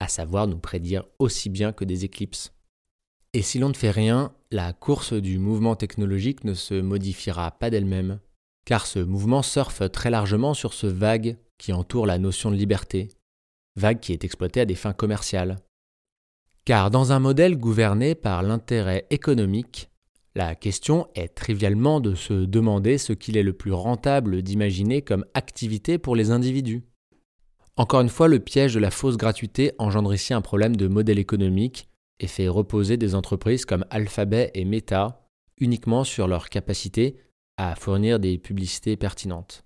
à 0.00 0.08
savoir 0.08 0.48
nous 0.48 0.58
prédire 0.58 1.04
aussi 1.18 1.48
bien 1.48 1.72
que 1.72 1.84
des 1.84 2.04
éclipses. 2.04 2.52
Et 3.36 3.42
si 3.42 3.58
l'on 3.58 3.68
ne 3.68 3.74
fait 3.74 3.90
rien, 3.90 4.32
la 4.52 4.72
course 4.72 5.12
du 5.12 5.40
mouvement 5.40 5.74
technologique 5.74 6.44
ne 6.44 6.54
se 6.54 6.80
modifiera 6.80 7.50
pas 7.50 7.68
d'elle-même, 7.68 8.20
car 8.64 8.86
ce 8.86 9.00
mouvement 9.00 9.42
surfe 9.42 9.90
très 9.90 10.08
largement 10.08 10.54
sur 10.54 10.72
ce 10.72 10.86
vague 10.86 11.36
qui 11.58 11.72
entoure 11.72 12.06
la 12.06 12.18
notion 12.18 12.52
de 12.52 12.56
liberté, 12.56 13.08
vague 13.74 13.98
qui 13.98 14.12
est 14.12 14.22
exploitée 14.22 14.60
à 14.60 14.66
des 14.66 14.76
fins 14.76 14.92
commerciales. 14.92 15.58
Car 16.64 16.92
dans 16.92 17.10
un 17.10 17.18
modèle 17.18 17.56
gouverné 17.56 18.14
par 18.14 18.44
l'intérêt 18.44 19.04
économique, 19.10 19.90
la 20.36 20.54
question 20.54 21.08
est 21.16 21.34
trivialement 21.34 21.98
de 21.98 22.14
se 22.14 22.34
demander 22.44 22.98
ce 22.98 23.12
qu'il 23.12 23.36
est 23.36 23.42
le 23.42 23.52
plus 23.52 23.72
rentable 23.72 24.42
d'imaginer 24.42 25.02
comme 25.02 25.26
activité 25.34 25.98
pour 25.98 26.14
les 26.14 26.30
individus. 26.30 26.84
Encore 27.76 28.00
une 28.00 28.08
fois, 28.08 28.28
le 28.28 28.38
piège 28.38 28.74
de 28.74 28.80
la 28.80 28.92
fausse 28.92 29.16
gratuité 29.16 29.72
engendre 29.78 30.14
ici 30.14 30.34
un 30.34 30.40
problème 30.40 30.76
de 30.76 30.86
modèle 30.86 31.18
économique 31.18 31.88
et 32.20 32.26
fait 32.26 32.48
reposer 32.48 32.96
des 32.96 33.14
entreprises 33.14 33.64
comme 33.64 33.84
Alphabet 33.90 34.50
et 34.54 34.64
Meta 34.64 35.28
uniquement 35.58 36.04
sur 36.04 36.28
leur 36.28 36.48
capacité 36.48 37.16
à 37.56 37.74
fournir 37.76 38.18
des 38.18 38.38
publicités 38.38 38.96
pertinentes. 38.96 39.64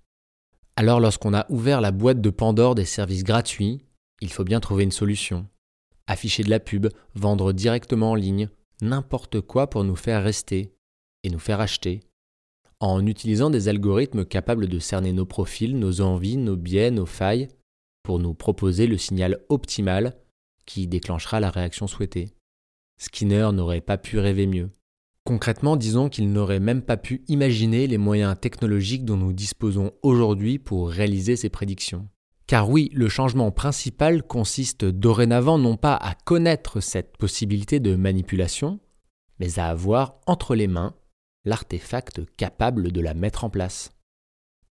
Alors 0.77 1.01
lorsqu'on 1.01 1.35
a 1.35 1.47
ouvert 1.51 1.81
la 1.81 1.91
boîte 1.91 2.21
de 2.21 2.31
Pandore 2.31 2.75
des 2.75 2.85
services 2.85 3.25
gratuits, 3.25 3.81
il 4.21 4.31
faut 4.31 4.45
bien 4.45 4.61
trouver 4.61 4.85
une 4.85 4.93
solution. 4.93 5.47
Afficher 6.07 6.43
de 6.43 6.51
la 6.51 6.61
pub, 6.61 6.89
vendre 7.15 7.53
directement 7.53 8.13
en 8.13 8.15
ligne, 8.15 8.49
n'importe 8.81 9.41
quoi 9.41 9.69
pour 9.69 9.85
nous 9.85 9.97
faire 9.97 10.23
rester 10.23 10.75
et 11.25 11.31
nous 11.31 11.39
faire 11.39 11.61
acheter. 11.61 12.01
En 12.81 13.05
utilisant 13.07 13.51
des 13.51 13.69
algorithmes 13.69 14.25
capables 14.25 14.69
de 14.69 14.79
cerner 14.79 15.13
nos 15.13 15.27
profils, 15.27 15.79
nos 15.79 16.01
envies, 16.01 16.37
nos 16.37 16.57
biais, 16.57 16.91
nos 16.91 17.07
failles, 17.07 17.49
pour 18.05 18.19
nous 18.19 18.35
proposer 18.35 18.87
le 18.87 18.97
signal 18.97 19.41
optimal 19.49 20.17
qui 20.65 20.87
déclenchera 20.87 21.41
la 21.41 21.51
réaction 21.51 21.87
souhaitée. 21.87 22.31
Skinner 22.99 23.51
n'aurait 23.53 23.81
pas 23.81 23.97
pu 23.97 24.19
rêver 24.19 24.47
mieux. 24.47 24.71
Concrètement, 25.25 25.77
disons 25.77 26.09
qu'il 26.09 26.33
n'aurait 26.33 26.61
même 26.61 26.83
pas 26.83 26.97
pu 26.97 27.23
imaginer 27.29 27.87
les 27.87 27.99
moyens 27.99 28.39
technologiques 28.41 29.05
dont 29.05 29.17
nous 29.17 29.33
disposons 29.33 29.93
aujourd'hui 30.03 30.59
pour 30.59 30.91
réaliser 30.91 31.37
ces 31.37 31.49
prédictions. 31.49 32.09
Car 32.47 32.71
oui, 32.71 32.91
le 32.95 33.09
changement 33.09 33.51
principal 33.51 34.23
consiste 34.23 34.85
dorénavant 34.85 35.59
non 35.59 35.77
pas 35.77 35.95
à 35.95 36.15
connaître 36.15 36.81
cette 36.81 37.17
possibilité 37.19 37.79
de 37.79 37.95
manipulation, 37.95 38.81
mais 39.39 39.59
à 39.59 39.69
avoir 39.69 40.21
entre 40.27 40.55
les 40.55 40.67
mains 40.67 40.95
l'artefact 41.45 42.23
capable 42.37 42.91
de 42.93 43.01
la 43.01 43.15
mettre 43.15 43.45
en 43.45 43.51
place. 43.51 43.91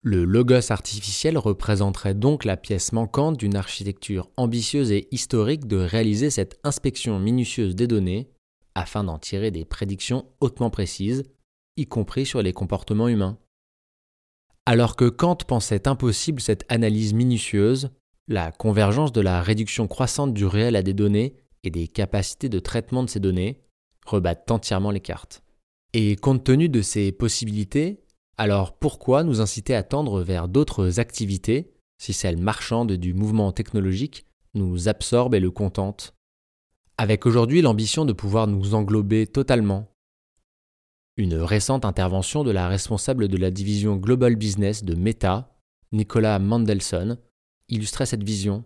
Le 0.10 0.24
logos 0.24 0.72
artificiel 0.72 1.38
représenterait 1.38 2.14
donc 2.14 2.46
la 2.46 2.56
pièce 2.56 2.94
manquante 2.94 3.36
d'une 3.36 3.58
architecture 3.58 4.30
ambitieuse 4.38 4.90
et 4.94 5.10
historique 5.12 5.68
de 5.68 5.76
réaliser 5.76 6.30
cette 6.30 6.62
inspection 6.64 7.20
minutieuse 7.20 7.76
des 7.76 7.88
données 7.88 8.30
afin 8.74 9.04
d'en 9.04 9.20
tirer 9.20 9.52
des 9.52 9.66
prédictions 9.66 10.26
hautement 10.40 10.70
précises, 10.70 11.26
y 11.76 11.88
compris 11.88 12.26
sur 12.26 12.42
les 12.42 12.54
comportements 12.54 13.10
humains. 13.10 13.38
Alors 14.66 14.96
que 14.96 15.10
Kant 15.10 15.40
pensait 15.46 15.90
impossible 15.90 16.40
cette 16.40 16.64
analyse 16.70 17.14
minutieuse, 17.14 17.90
la 18.30 18.54
convergence 18.54 19.12
de 19.12 19.20
la 19.20 19.42
réduction 19.42 19.90
croissante 19.90 20.34
du 20.34 20.46
réel 20.46 20.78
à 20.78 20.84
des 20.84 20.94
données 20.94 21.36
et 21.66 21.70
des 21.70 21.90
capacités 21.90 22.48
de 22.48 22.60
traitement 22.60 23.04
de 23.04 23.10
ces 23.10 23.20
données 23.20 23.60
rebattent 24.06 24.50
entièrement 24.52 24.92
les 24.92 25.02
cartes. 25.02 25.44
Et 25.92 26.16
compte 26.16 26.46
tenu 26.46 26.70
de 26.70 26.82
ces 26.82 27.12
possibilités, 27.12 28.07
alors 28.38 28.78
pourquoi 28.78 29.24
nous 29.24 29.42
inciter 29.42 29.76
à 29.76 29.84
tendre 29.84 30.22
vers 30.22 30.48
d'autres 30.48 31.00
activités 31.00 31.74
si 31.98 32.14
celles 32.14 32.38
marchandes 32.38 32.92
du 32.92 33.14
mouvement 33.16 33.52
technologique 33.52 34.28
nous 34.54 34.88
absorbent 34.88 35.36
et 35.36 35.40
le 35.40 35.50
contentent? 35.50 36.14
Avec 37.00 37.26
aujourd'hui 37.26 37.62
l'ambition 37.62 38.06
de 38.06 38.14
pouvoir 38.14 38.48
nous 38.48 38.76
englober 38.76 39.26
totalement. 39.26 39.92
Une 41.18 41.36
récente 41.36 41.84
intervention 41.84 42.44
de 42.44 42.52
la 42.52 42.68
responsable 42.68 43.28
de 43.28 43.38
la 43.38 43.50
division 43.50 43.96
Global 43.96 44.36
Business 44.36 44.84
de 44.84 44.94
Meta, 44.94 45.58
Nicolas 45.92 46.38
Mandelson, 46.38 47.18
illustrait 47.70 48.06
cette 48.06 48.24
vision. 48.24 48.64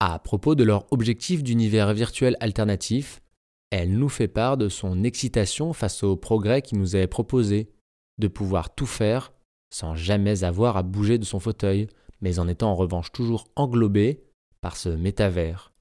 À 0.00 0.18
propos 0.18 0.56
de 0.56 0.64
leur 0.64 0.92
objectif 0.92 1.44
d'univers 1.44 1.94
virtuel 1.94 2.36
alternatif, 2.40 3.22
elle 3.70 3.96
nous 3.96 4.08
fait 4.08 4.28
part 4.28 4.56
de 4.56 4.68
son 4.68 5.04
excitation 5.04 5.72
face 5.72 6.02
au 6.02 6.16
progrès 6.16 6.60
qui 6.60 6.74
nous 6.74 6.96
est 6.96 7.06
proposé, 7.06 7.71
de 8.18 8.28
pouvoir 8.28 8.74
tout 8.74 8.86
faire 8.86 9.32
sans 9.72 9.94
jamais 9.94 10.44
avoir 10.44 10.76
à 10.76 10.82
bouger 10.82 11.18
de 11.18 11.24
son 11.24 11.40
fauteuil, 11.40 11.88
mais 12.20 12.38
en 12.38 12.46
étant 12.46 12.70
en 12.70 12.76
revanche 12.76 13.10
toujours 13.10 13.48
englobé 13.56 14.22
par 14.60 14.76
ce 14.76 14.90
métavers 14.90 15.72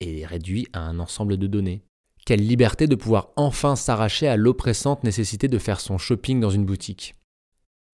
et 0.00 0.26
réduit 0.26 0.66
à 0.72 0.80
un 0.80 0.98
ensemble 0.98 1.36
de 1.36 1.46
données. 1.46 1.82
Quelle 2.26 2.46
liberté 2.46 2.86
de 2.88 2.96
pouvoir 2.96 3.30
enfin 3.36 3.76
s'arracher 3.76 4.28
à 4.28 4.36
l'oppressante 4.36 5.04
nécessité 5.04 5.48
de 5.48 5.58
faire 5.58 5.80
son 5.80 5.98
shopping 5.98 6.40
dans 6.40 6.50
une 6.50 6.66
boutique. 6.66 7.14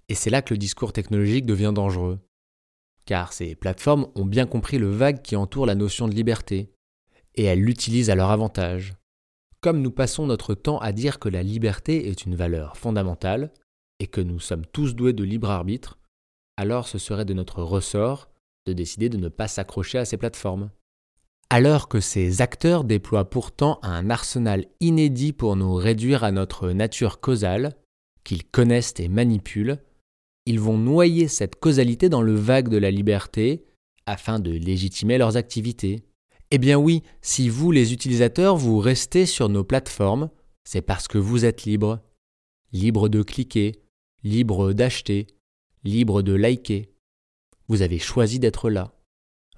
Et 0.09 0.15
c'est 0.15 0.31
là 0.31 0.43
que 0.43 0.55
le 0.55 0.59
discours 0.59 0.93
technologique 0.93 1.47
devient 1.47 1.73
dangereux. 1.75 2.19
Car 3.07 3.33
ces 3.33 3.55
plateformes 3.55 4.09
ont 4.15 4.25
bien 4.25 4.47
compris 4.47 4.79
le 4.79 4.91
vague 4.91 5.23
qui 5.23 5.37
entoure 5.37 5.67
la 5.67 5.75
notion 5.75 6.09
de 6.09 6.15
liberté, 6.15 6.73
et 7.35 7.45
elles 7.45 7.61
l'utilisent 7.61 8.11
à 8.11 8.15
leur 8.15 8.31
avantage. 8.31 8.95
Comme 9.61 9.83
nous 9.83 9.91
passons 9.91 10.27
notre 10.27 10.55
temps 10.55 10.79
à 10.79 10.93
dire 10.93 11.19
que 11.19 11.29
la 11.29 11.43
liberté 11.43 12.09
est 12.09 12.25
une 12.25 12.35
valeur 12.35 12.77
fondamentale 12.77 13.53
et 14.01 14.07
que 14.07 14.21
nous 14.21 14.41
sommes 14.41 14.67
tous 14.67 14.95
doués 14.95 15.13
de 15.13 15.25
libre 15.25 15.51
arbitre, 15.51 15.99
alors 16.57 16.89
ce 16.89 16.99
serait 16.99 17.25
de 17.25 17.35
notre 17.35 17.63
ressort 17.63 18.29
de 18.67 18.73
décider 18.73 19.09
de 19.09 19.19
ne 19.19 19.29
pas 19.29 19.49
s'accrocher 19.49 19.99
à 19.99 20.05
ces 20.05 20.17
plateformes. 20.17 20.71
Alors 21.51 21.89
que 21.89 22.01
ces 22.01 22.41
acteurs 22.41 22.85
déploient 22.85 23.29
pourtant 23.29 23.79
un 23.83 24.11
arsenal 24.11 24.67
inédit 24.81 25.33
pour 25.33 25.57
nous 25.57 25.75
réduire 25.75 26.25
à 26.25 26.33
notre 26.33 26.71
nature 26.71 27.21
causale, 27.21 27.77
qu'ils 28.25 28.45
connaissent 28.45 28.95
et 28.99 29.09
manipulent, 29.09 29.79
ils 30.47 30.61
vont 30.61 30.79
noyer 30.79 31.29
cette 31.29 31.57
causalité 31.57 32.09
dans 32.09 32.23
le 32.23 32.35
vague 32.35 32.69
de 32.69 32.77
la 32.77 32.91
liberté 32.91 33.65
afin 34.07 34.39
de 34.39 34.51
légitimer 34.51 35.19
leurs 35.19 35.37
activités. 35.37 36.05
Eh 36.51 36.59
bien 36.59 36.77
oui, 36.77 37.03
si 37.23 37.49
vous 37.49 37.71
les 37.71 37.93
utilisateurs, 37.93 38.57
vous 38.57 38.79
restez 38.79 39.27
sur 39.27 39.49
nos 39.49 39.65
plateformes, 39.65 40.31
c'est 40.65 40.83
parce 40.83 41.09
que 41.09 41.19
vous 41.19 41.45
êtes 41.45 41.65
libre. 41.65 42.01
Libre 42.73 43.09
de 43.09 43.23
cliquer, 43.23 43.84
libre 44.25 44.73
d'acheter, 44.73 45.27
libre 45.85 46.23
de 46.23 46.33
liker. 46.33 46.89
Vous 47.69 47.83
avez 47.83 47.99
choisi 47.99 48.39
d'être 48.39 48.71
là. 48.71 48.93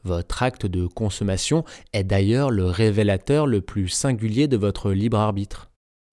Votre 0.02 0.42
acte 0.42 0.66
de 0.66 0.88
consommation 0.88 1.64
est 1.92 2.02
d'ailleurs 2.02 2.50
le 2.50 2.66
révélateur 2.66 3.46
le 3.46 3.60
plus 3.60 3.88
singulier 3.88 4.48
de 4.48 4.56
votre 4.56 4.90
libre 4.90 5.18
arbitre. 5.18 5.70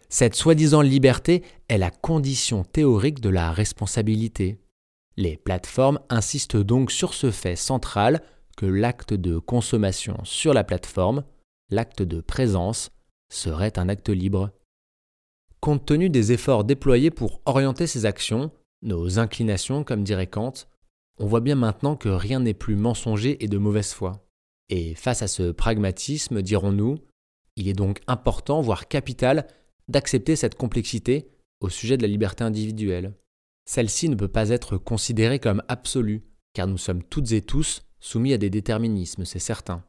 Cette 0.07 0.35
soi-disant 0.35 0.81
liberté 0.81 1.43
est 1.67 1.79
la 1.79 1.89
condition 1.89 2.63
théorique 2.63 3.21
de 3.21 3.29
la 3.29 3.51
responsabilité. 3.51 4.59
Les 5.17 5.35
plateformes 5.35 5.99
insistent 6.09 6.57
donc 6.57 6.91
sur 6.91 7.15
ce 7.15 7.31
fait 7.31 7.55
central 7.55 8.21
que 8.55 8.67
l'acte 8.67 9.15
de 9.15 9.39
consommation 9.39 10.17
sur 10.25 10.53
la 10.53 10.63
plateforme, 10.63 11.23
l'acte 11.71 12.03
de 12.03 12.21
présence, 12.21 12.91
serait 13.31 13.79
un 13.79 13.89
acte 13.89 14.09
libre. 14.09 14.51
Compte 15.63 15.85
tenu 15.85 16.09
des 16.09 16.33
efforts 16.33 16.65
déployés 16.65 17.09
pour 17.09 17.39
orienter 17.45 17.87
ces 17.87 18.05
actions, 18.05 18.51
nos 18.81 19.17
inclinations, 19.17 19.85
comme 19.85 20.03
dirait 20.03 20.27
Kant, 20.27 20.51
on 21.19 21.25
voit 21.25 21.39
bien 21.39 21.55
maintenant 21.55 21.95
que 21.95 22.09
rien 22.09 22.41
n'est 22.41 22.53
plus 22.53 22.75
mensonger 22.75 23.41
et 23.41 23.47
de 23.47 23.57
mauvaise 23.57 23.93
foi. 23.93 24.27
Et 24.67 24.93
face 24.93 25.21
à 25.21 25.29
ce 25.29 25.53
pragmatisme, 25.53 26.41
dirons-nous, 26.41 26.97
il 27.55 27.69
est 27.69 27.73
donc 27.73 28.01
important, 28.07 28.59
voire 28.59 28.89
capital, 28.89 29.47
d'accepter 29.87 30.35
cette 30.35 30.55
complexité 30.55 31.29
au 31.61 31.69
sujet 31.69 31.95
de 31.95 32.01
la 32.01 32.09
liberté 32.09 32.43
individuelle. 32.43 33.13
Celle-ci 33.63 34.09
ne 34.09 34.15
peut 34.15 34.27
pas 34.27 34.49
être 34.49 34.75
considérée 34.75 35.39
comme 35.39 35.63
absolue, 35.69 36.25
car 36.51 36.67
nous 36.67 36.77
sommes 36.77 37.03
toutes 37.03 37.31
et 37.31 37.41
tous 37.41 37.83
soumis 38.01 38.33
à 38.33 38.37
des 38.37 38.49
déterminismes, 38.49 39.23
c'est 39.23 39.39
certain. 39.39 39.85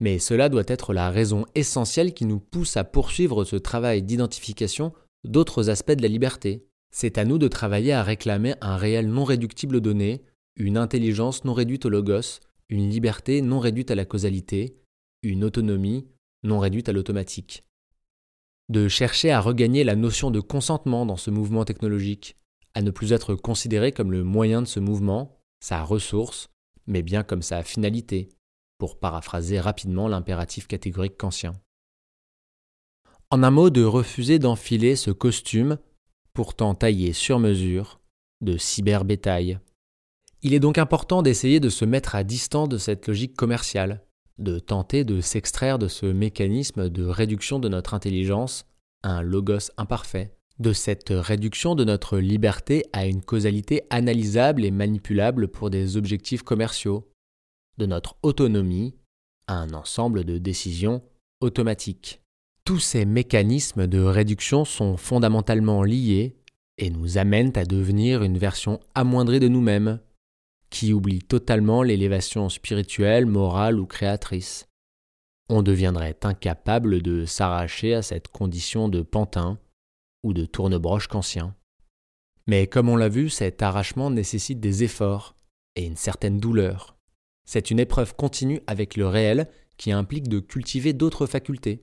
Mais 0.00 0.18
cela 0.18 0.48
doit 0.48 0.64
être 0.66 0.92
la 0.92 1.10
raison 1.10 1.46
essentielle 1.54 2.14
qui 2.14 2.24
nous 2.24 2.40
pousse 2.40 2.76
à 2.76 2.82
poursuivre 2.82 3.44
ce 3.44 3.54
travail 3.54 4.02
d'identification 4.02 4.92
d'autres 5.24 5.70
aspects 5.70 5.92
de 5.92 6.02
la 6.02 6.08
liberté. 6.08 6.66
C'est 6.90 7.18
à 7.18 7.24
nous 7.24 7.38
de 7.38 7.48
travailler 7.48 7.92
à 7.92 8.02
réclamer 8.02 8.54
un 8.60 8.76
réel 8.76 9.08
non 9.08 9.24
réductible 9.24 9.76
aux 9.76 9.80
données, 9.80 10.22
une 10.56 10.76
intelligence 10.76 11.44
non 11.44 11.54
réduite 11.54 11.86
au 11.86 11.88
logos, 11.88 12.40
une 12.68 12.88
liberté 12.88 13.42
non 13.42 13.58
réduite 13.58 13.90
à 13.90 13.94
la 13.94 14.04
causalité, 14.04 14.76
une 15.22 15.44
autonomie 15.44 16.06
non 16.42 16.58
réduite 16.58 16.88
à 16.88 16.92
l'automatique. 16.92 17.64
De 18.68 18.88
chercher 18.88 19.30
à 19.30 19.40
regagner 19.40 19.84
la 19.84 19.96
notion 19.96 20.30
de 20.30 20.40
consentement 20.40 21.04
dans 21.04 21.16
ce 21.16 21.30
mouvement 21.30 21.64
technologique, 21.64 22.36
à 22.74 22.82
ne 22.82 22.90
plus 22.90 23.12
être 23.12 23.34
considéré 23.34 23.92
comme 23.92 24.12
le 24.12 24.24
moyen 24.24 24.62
de 24.62 24.66
ce 24.66 24.80
mouvement, 24.80 25.38
sa 25.60 25.82
ressource, 25.82 26.48
mais 26.86 27.02
bien 27.02 27.22
comme 27.22 27.42
sa 27.42 27.62
finalité, 27.62 28.28
pour 28.78 28.98
paraphraser 28.98 29.60
rapidement 29.60 30.08
l'impératif 30.08 30.66
catégorique 30.66 31.16
kantien. 31.16 31.52
En 33.34 33.42
un 33.42 33.50
mot, 33.50 33.68
de 33.68 33.82
refuser 33.82 34.38
d'enfiler 34.38 34.94
ce 34.94 35.10
costume, 35.10 35.78
pourtant 36.34 36.76
taillé 36.76 37.12
sur 37.12 37.40
mesure, 37.40 37.98
de 38.40 38.56
cyberbétail. 38.56 39.58
Il 40.42 40.54
est 40.54 40.60
donc 40.60 40.78
important 40.78 41.20
d'essayer 41.20 41.58
de 41.58 41.68
se 41.68 41.84
mettre 41.84 42.14
à 42.14 42.22
distance 42.22 42.68
de 42.68 42.78
cette 42.78 43.08
logique 43.08 43.34
commerciale, 43.34 44.04
de 44.38 44.60
tenter 44.60 45.02
de 45.02 45.20
s'extraire 45.20 45.80
de 45.80 45.88
ce 45.88 46.06
mécanisme 46.06 46.88
de 46.88 47.04
réduction 47.04 47.58
de 47.58 47.68
notre 47.68 47.94
intelligence 47.94 48.66
un 49.02 49.20
logos 49.20 49.72
imparfait, 49.78 50.36
de 50.60 50.72
cette 50.72 51.10
réduction 51.10 51.74
de 51.74 51.82
notre 51.82 52.18
liberté 52.18 52.84
à 52.92 53.04
une 53.04 53.20
causalité 53.20 53.82
analysable 53.90 54.64
et 54.64 54.70
manipulable 54.70 55.48
pour 55.48 55.70
des 55.70 55.96
objectifs 55.96 56.44
commerciaux, 56.44 57.10
de 57.78 57.86
notre 57.86 58.14
autonomie 58.22 58.94
à 59.48 59.56
un 59.56 59.72
ensemble 59.72 60.22
de 60.22 60.38
décisions 60.38 61.02
automatiques. 61.40 62.20
Tous 62.64 62.78
ces 62.78 63.04
mécanismes 63.04 63.86
de 63.86 64.00
réduction 64.00 64.64
sont 64.64 64.96
fondamentalement 64.96 65.82
liés 65.82 66.34
et 66.78 66.88
nous 66.88 67.18
amènent 67.18 67.52
à 67.56 67.66
devenir 67.66 68.22
une 68.22 68.38
version 68.38 68.80
amoindrie 68.94 69.38
de 69.38 69.48
nous-mêmes, 69.48 70.00
qui 70.70 70.94
oublie 70.94 71.20
totalement 71.20 71.82
l'élévation 71.82 72.48
spirituelle, 72.48 73.26
morale 73.26 73.78
ou 73.78 73.84
créatrice. 73.84 74.66
On 75.50 75.62
deviendrait 75.62 76.16
incapable 76.22 77.02
de 77.02 77.26
s'arracher 77.26 77.92
à 77.92 78.00
cette 78.00 78.28
condition 78.28 78.88
de 78.88 79.02
pantin 79.02 79.58
ou 80.22 80.32
de 80.32 80.46
tournebroche 80.46 81.06
qu'ancien. 81.06 81.54
Mais 82.46 82.66
comme 82.66 82.88
on 82.88 82.96
l'a 82.96 83.10
vu, 83.10 83.28
cet 83.28 83.60
arrachement 83.60 84.10
nécessite 84.10 84.58
des 84.58 84.84
efforts 84.84 85.36
et 85.76 85.84
une 85.84 85.96
certaine 85.96 86.40
douleur. 86.40 86.96
C'est 87.44 87.70
une 87.70 87.78
épreuve 87.78 88.16
continue 88.16 88.62
avec 88.66 88.96
le 88.96 89.06
réel 89.06 89.50
qui 89.76 89.92
implique 89.92 90.28
de 90.28 90.40
cultiver 90.40 90.94
d'autres 90.94 91.26
facultés. 91.26 91.82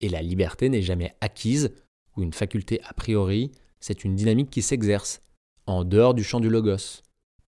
Et 0.00 0.08
la 0.08 0.22
liberté 0.22 0.68
n'est 0.68 0.82
jamais 0.82 1.14
acquise, 1.20 1.72
ou 2.16 2.22
une 2.22 2.32
faculté 2.32 2.80
a 2.84 2.94
priori, 2.94 3.50
c'est 3.80 4.04
une 4.04 4.14
dynamique 4.14 4.50
qui 4.50 4.62
s'exerce, 4.62 5.20
en 5.66 5.84
dehors 5.84 6.14
du 6.14 6.24
champ 6.24 6.40
du 6.40 6.48
logos. 6.48 7.02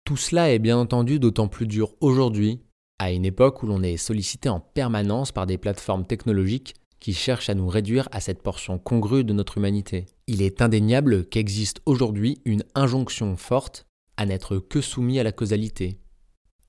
Tout 0.04 0.18
cela 0.18 0.52
est 0.52 0.60
bien 0.60 0.78
entendu 0.78 1.20
d'autant 1.20 1.48
plus 1.48 1.68
dur 1.68 1.94
aujourd'hui, 2.02 2.60
à 3.00 3.12
une 3.12 3.26
époque 3.26 3.64
où 3.64 3.68
l'on 3.68 3.84
est 3.84 3.98
sollicité 3.98 4.50
en 4.50 4.60
permanence 4.60 5.32
par 5.32 5.48
des 5.48 5.58
plateformes 5.58 6.06
technologiques 6.06 6.76
qui 7.00 7.14
cherche 7.14 7.50
à 7.50 7.56
nous 7.56 7.68
réduire 7.68 8.08
à 8.12 8.20
cette 8.20 8.44
portion 8.44 8.78
congrue 8.78 9.24
de 9.24 9.34
notre 9.34 9.58
humanité. 9.58 10.06
Il 10.28 10.42
est 10.42 10.62
indéniable 10.62 11.26
qu'existe 11.26 11.82
aujourd'hui 11.86 12.40
une 12.46 12.64
injonction 12.76 13.36
forte 13.38 13.88
à 14.18 14.26
n'être 14.26 14.60
que 14.60 14.82
soumis 14.82 15.20
à 15.20 15.24
la 15.24 15.32
causalité, 15.32 15.98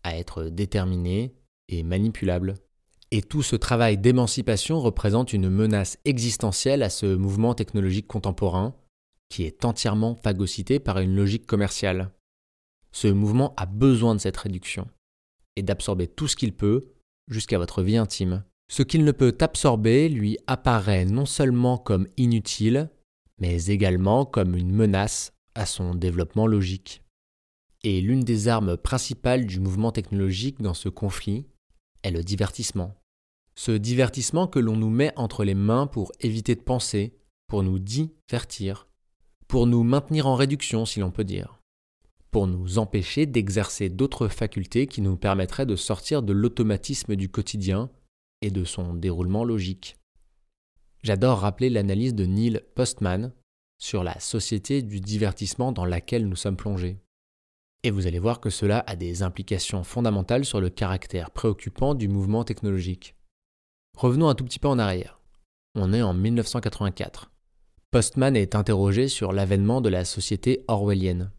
à 0.04 0.16
être 0.16 0.44
déterminé 0.44 1.34
et 1.68 1.82
manipulable. 1.82 2.54
Et 3.14 3.20
tout 3.20 3.42
ce 3.42 3.56
travail 3.56 3.98
d'émancipation 3.98 4.80
représente 4.80 5.34
une 5.34 5.50
menace 5.50 5.98
existentielle 6.06 6.82
à 6.82 6.88
ce 6.88 7.04
mouvement 7.04 7.54
technologique 7.54 8.06
contemporain, 8.06 8.74
qui 9.28 9.42
est 9.42 9.66
entièrement 9.66 10.14
phagocyté 10.14 10.80
par 10.80 10.98
une 10.98 11.14
logique 11.14 11.46
commerciale. 11.46 12.10
Ce 12.90 13.08
mouvement 13.08 13.52
a 13.58 13.66
besoin 13.66 14.14
de 14.14 14.20
cette 14.20 14.38
réduction, 14.38 14.88
et 15.56 15.62
d'absorber 15.62 16.06
tout 16.06 16.26
ce 16.26 16.36
qu'il 16.36 16.54
peut, 16.54 16.86
jusqu'à 17.28 17.58
votre 17.58 17.82
vie 17.82 17.98
intime. 17.98 18.44
Ce 18.70 18.82
qu'il 18.82 19.04
ne 19.04 19.12
peut 19.12 19.36
absorber 19.40 20.08
lui 20.08 20.38
apparaît 20.46 21.04
non 21.04 21.26
seulement 21.26 21.76
comme 21.76 22.08
inutile, 22.16 22.88
mais 23.38 23.66
également 23.66 24.24
comme 24.24 24.56
une 24.56 24.72
menace 24.72 25.34
à 25.54 25.66
son 25.66 25.94
développement 25.94 26.46
logique. 26.46 27.02
Et 27.84 28.00
l'une 28.00 28.24
des 28.24 28.48
armes 28.48 28.78
principales 28.78 29.44
du 29.44 29.60
mouvement 29.60 29.92
technologique 29.92 30.62
dans 30.62 30.72
ce 30.72 30.88
conflit 30.88 31.44
est 32.04 32.10
le 32.10 32.24
divertissement. 32.24 32.94
Ce 33.54 33.72
divertissement 33.72 34.46
que 34.46 34.58
l'on 34.58 34.76
nous 34.76 34.90
met 34.90 35.12
entre 35.16 35.44
les 35.44 35.54
mains 35.54 35.86
pour 35.86 36.12
éviter 36.20 36.54
de 36.54 36.60
penser, 36.60 37.14
pour 37.46 37.62
nous 37.62 37.78
divertir, 37.78 38.88
pour 39.46 39.66
nous 39.66 39.82
maintenir 39.82 40.26
en 40.26 40.34
réduction 40.34 40.86
si 40.86 41.00
l'on 41.00 41.10
peut 41.10 41.24
dire, 41.24 41.60
pour 42.30 42.46
nous 42.46 42.78
empêcher 42.78 43.26
d'exercer 43.26 43.90
d'autres 43.90 44.28
facultés 44.28 44.86
qui 44.86 45.02
nous 45.02 45.16
permettraient 45.16 45.66
de 45.66 45.76
sortir 45.76 46.22
de 46.22 46.32
l'automatisme 46.32 47.14
du 47.14 47.28
quotidien 47.28 47.90
et 48.40 48.50
de 48.50 48.64
son 48.64 48.94
déroulement 48.94 49.44
logique. 49.44 49.96
J'adore 51.02 51.40
rappeler 51.40 51.68
l'analyse 51.68 52.14
de 52.14 52.24
Neil 52.24 52.60
Postman 52.74 53.32
sur 53.78 54.04
la 54.04 54.18
société 54.20 54.82
du 54.82 55.00
divertissement 55.00 55.72
dans 55.72 55.84
laquelle 55.84 56.28
nous 56.28 56.36
sommes 56.36 56.56
plongés. 56.56 56.98
Et 57.82 57.90
vous 57.90 58.06
allez 58.06 58.20
voir 58.20 58.40
que 58.40 58.50
cela 58.50 58.84
a 58.86 58.94
des 58.94 59.24
implications 59.24 59.82
fondamentales 59.82 60.44
sur 60.44 60.60
le 60.60 60.70
caractère 60.70 61.32
préoccupant 61.32 61.94
du 61.94 62.06
mouvement 62.06 62.44
technologique. 62.44 63.16
Revenons 63.96 64.28
un 64.28 64.34
tout 64.34 64.44
petit 64.44 64.58
peu 64.58 64.68
en 64.68 64.78
arrière. 64.78 65.20
On 65.74 65.92
est 65.92 66.02
en 66.02 66.14
1984. 66.14 67.30
Postman 67.90 68.36
est 68.36 68.54
interrogé 68.54 69.08
sur 69.08 69.32
l'avènement 69.32 69.80
de 69.80 69.88
la 69.88 70.04
société 70.04 70.64
orwellienne. 70.68 71.30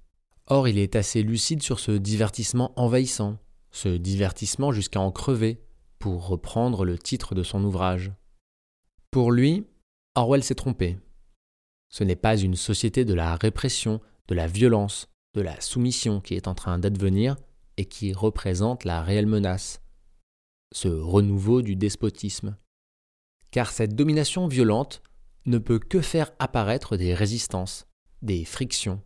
Or, 0.47 0.67
il 0.67 0.77
est 0.77 0.95
assez 0.95 1.23
lucide 1.23 1.63
sur 1.63 1.79
ce 1.79 1.91
divertissement 1.91 2.73
envahissant, 2.79 3.37
ce 3.71 3.89
divertissement 3.89 4.71
jusqu'à 4.71 4.99
en 4.99 5.11
crever, 5.11 5.61
pour 5.99 6.27
reprendre 6.27 6.85
le 6.85 6.97
titre 6.97 7.33
de 7.33 7.43
son 7.43 7.63
ouvrage. 7.63 8.11
Pour 9.09 9.31
lui, 9.31 9.65
Orwell 10.15 10.43
s'est 10.43 10.55
trompé. 10.55 10.97
Ce 11.89 12.03
n'est 12.03 12.15
pas 12.15 12.35
une 12.35 12.55
société 12.55 13.05
de 13.05 13.13
la 13.13 13.35
répression, 13.35 14.01
de 14.27 14.35
la 14.35 14.47
violence, 14.47 15.07
de 15.33 15.41
la 15.41 15.59
soumission 15.61 16.21
qui 16.21 16.33
est 16.33 16.47
en 16.47 16.55
train 16.55 16.79
d'advenir 16.79 17.35
et 17.77 17.85
qui 17.85 18.13
représente 18.13 18.83
la 18.83 19.01
réelle 19.01 19.27
menace, 19.27 19.82
ce 20.73 20.89
renouveau 20.89 21.61
du 21.61 21.75
despotisme. 21.75 22.57
Car 23.51 23.71
cette 23.71 23.95
domination 23.95 24.47
violente 24.47 25.01
ne 25.45 25.59
peut 25.59 25.79
que 25.79 26.01
faire 26.01 26.31
apparaître 26.39 26.97
des 26.97 27.13
résistances, 27.13 27.87
des 28.21 28.43
frictions. 28.43 29.01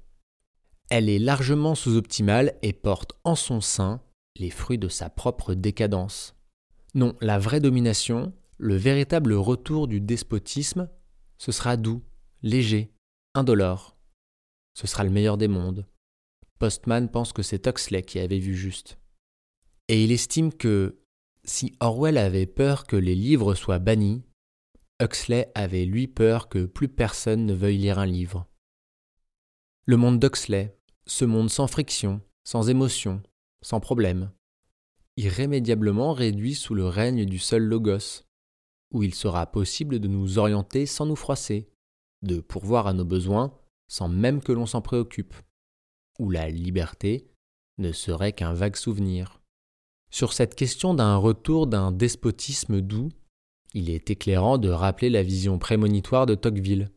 Elle 0.89 1.09
est 1.09 1.19
largement 1.19 1.75
sous-optimale 1.75 2.55
et 2.61 2.73
porte 2.73 3.13
en 3.23 3.35
son 3.35 3.59
sein 3.61 4.01
les 4.37 4.49
fruits 4.49 4.77
de 4.77 4.87
sa 4.87 5.09
propre 5.09 5.53
décadence. 5.53 6.35
Non, 6.93 7.15
la 7.21 7.39
vraie 7.39 7.59
domination, 7.59 8.33
le 8.57 8.75
véritable 8.75 9.33
retour 9.33 9.87
du 9.87 9.99
despotisme, 9.99 10.89
ce 11.37 11.51
sera 11.51 11.75
doux, 11.75 12.01
léger, 12.41 12.93
indolore. 13.33 13.97
Ce 14.73 14.87
sera 14.87 15.03
le 15.03 15.09
meilleur 15.09 15.37
des 15.37 15.47
mondes. 15.47 15.85
Postman 16.59 17.09
pense 17.09 17.33
que 17.33 17.43
c'est 17.43 17.67
Huxley 17.67 18.03
qui 18.03 18.19
avait 18.19 18.39
vu 18.39 18.55
juste. 18.55 18.97
Et 19.89 20.03
il 20.03 20.11
estime 20.11 20.53
que 20.53 20.99
si 21.47 21.75
Orwell 21.79 22.17
avait 22.17 22.45
peur 22.45 22.85
que 22.85 22.95
les 22.95 23.15
livres 23.15 23.55
soient 23.55 23.79
bannis, 23.79 24.21
Huxley 25.01 25.49
avait 25.55 25.85
lui 25.85 26.07
peur 26.07 26.49
que 26.49 26.65
plus 26.65 26.89
personne 26.89 27.45
ne 27.45 27.53
veuille 27.53 27.77
lire 27.77 27.99
un 27.99 28.05
livre. 28.05 28.47
Le 29.85 29.95
monde 29.95 30.19
d'Huxley, 30.19 30.77
ce 31.05 31.23
monde 31.23 31.49
sans 31.49 31.67
friction, 31.67 32.21
sans 32.43 32.69
émotion, 32.69 33.21
sans 33.61 33.79
problème, 33.79 34.31
irrémédiablement 35.15 36.13
réduit 36.13 36.55
sous 36.55 36.75
le 36.75 36.87
règne 36.87 37.25
du 37.25 37.39
seul 37.39 37.63
logos, 37.63 38.23
où 38.91 39.03
il 39.03 39.15
sera 39.15 39.45
possible 39.47 39.99
de 39.99 40.07
nous 40.07 40.39
orienter 40.39 40.85
sans 40.85 41.05
nous 41.05 41.15
froisser, 41.15 41.69
de 42.23 42.39
pourvoir 42.39 42.87
à 42.87 42.93
nos 42.93 43.05
besoins 43.05 43.53
sans 43.87 44.09
même 44.09 44.41
que 44.41 44.51
l'on 44.51 44.65
s'en 44.65 44.81
préoccupe, 44.81 45.33
où 46.19 46.29
la 46.29 46.49
liberté 46.49 47.31
ne 47.77 47.93
serait 47.93 48.33
qu'un 48.33 48.53
vague 48.53 48.75
souvenir. 48.75 49.36
Sur 50.17 50.33
cette 50.33 50.55
question 50.55 50.95
d'un 50.95 51.15
retour 51.15 51.67
d'un 51.67 51.91
despotisme 51.91 52.81
doux, 52.81 53.09
il 53.75 53.91
est 53.91 54.09
éclairant 54.09 54.57
de 54.57 54.69
rappeler 54.69 55.11
la 55.11 55.21
vision 55.21 55.59
prémonitoire 55.59 56.25
de 56.25 56.33
Tocqueville. 56.33 56.89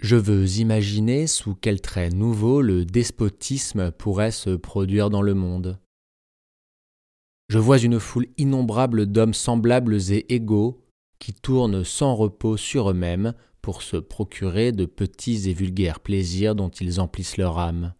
Je 0.00 0.16
veux 0.16 0.48
imaginer 0.56 1.26
sous 1.26 1.54
quel 1.54 1.82
trait 1.82 2.08
nouveau 2.08 2.62
le 2.62 2.86
despotisme 2.86 3.90
pourrait 3.90 4.30
se 4.30 4.48
produire 4.48 5.10
dans 5.10 5.20
le 5.20 5.34
monde. 5.34 5.78
Je 7.50 7.58
vois 7.58 7.76
une 7.76 8.00
foule 8.00 8.28
innombrable 8.38 9.04
d'hommes 9.04 9.34
semblables 9.34 10.10
et 10.10 10.24
égaux 10.30 10.86
qui 11.18 11.34
tournent 11.34 11.84
sans 11.84 12.14
repos 12.14 12.56
sur 12.56 12.90
eux-mêmes 12.90 13.34
pour 13.60 13.82
se 13.82 13.98
procurer 13.98 14.72
de 14.72 14.86
petits 14.86 15.50
et 15.50 15.52
vulgaires 15.52 16.00
plaisirs 16.00 16.54
dont 16.54 16.70
ils 16.70 16.98
emplissent 16.98 17.36
leur 17.36 17.58
âme. 17.58 17.92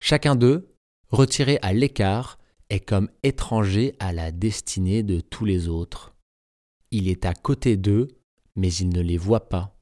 Chacun 0.00 0.36
d'eux, 0.36 0.68
retiré 1.08 1.58
à 1.62 1.72
l'écart, 1.72 2.38
est 2.70 2.80
comme 2.80 3.08
étranger 3.22 3.94
à 3.98 4.12
la 4.12 4.32
destinée 4.32 5.02
de 5.02 5.20
tous 5.20 5.44
les 5.44 5.68
autres. 5.68 6.14
Il 6.90 7.08
est 7.08 7.26
à 7.26 7.34
côté 7.34 7.76
d'eux, 7.76 8.08
mais 8.56 8.72
il 8.72 8.88
ne 8.88 9.00
les 9.00 9.16
voit 9.16 9.48
pas. 9.48 9.76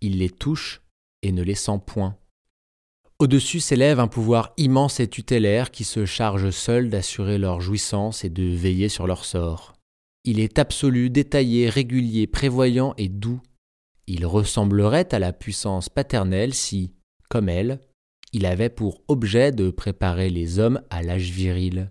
Il 0.00 0.18
les 0.18 0.30
touche 0.30 0.82
et 1.22 1.32
ne 1.32 1.42
les 1.42 1.54
sent 1.54 1.80
point. 1.86 2.16
Au-dessus 3.18 3.60
s'élève 3.60 4.00
un 4.00 4.08
pouvoir 4.08 4.52
immense 4.56 5.00
et 5.00 5.08
tutélaire 5.08 5.70
qui 5.70 5.84
se 5.84 6.04
charge 6.04 6.50
seul 6.50 6.90
d'assurer 6.90 7.38
leur 7.38 7.60
jouissance 7.60 8.24
et 8.24 8.28
de 8.28 8.42
veiller 8.42 8.88
sur 8.88 9.06
leur 9.06 9.24
sort. 9.24 9.74
Il 10.24 10.40
est 10.40 10.58
absolu, 10.58 11.10
détaillé, 11.10 11.68
régulier, 11.68 12.26
prévoyant 12.26 12.94
et 12.98 13.08
doux. 13.08 13.40
Il 14.06 14.26
ressemblerait 14.26 15.14
à 15.14 15.18
la 15.18 15.32
puissance 15.32 15.88
paternelle 15.88 16.54
si, 16.54 16.92
comme 17.30 17.48
elle, 17.48 17.80
il 18.32 18.46
avait 18.46 18.68
pour 18.68 19.02
objet 19.06 19.52
de 19.52 19.70
préparer 19.70 20.28
les 20.28 20.58
hommes 20.58 20.82
à 20.90 21.02
l'âge 21.02 21.30
viril. 21.30 21.90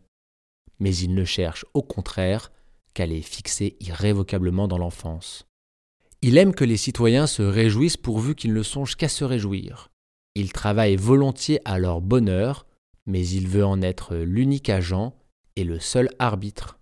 Mais 0.83 0.93
il 0.97 1.15
ne 1.15 1.23
cherche 1.23 1.65
au 1.73 1.81
contraire 1.81 2.51
qu'à 2.93 3.05
les 3.05 3.21
fixer 3.21 3.77
irrévocablement 3.79 4.67
dans 4.67 4.77
l'enfance. 4.77 5.47
Il 6.21 6.37
aime 6.37 6.53
que 6.53 6.65
les 6.65 6.75
citoyens 6.75 7.25
se 7.25 7.41
réjouissent 7.41 7.95
pourvu 7.95 8.35
qu'ils 8.35 8.51
ne 8.51 8.63
songent 8.63 8.97
qu'à 8.97 9.07
se 9.07 9.23
réjouir. 9.23 9.91
Il 10.35 10.51
travaille 10.51 10.97
volontiers 10.97 11.61
à 11.63 11.79
leur 11.79 12.01
bonheur, 12.01 12.65
mais 13.05 13.25
il 13.25 13.47
veut 13.47 13.63
en 13.63 13.81
être 13.81 14.17
l'unique 14.17 14.69
agent 14.69 15.15
et 15.55 15.63
le 15.63 15.79
seul 15.79 16.09
arbitre. 16.19 16.79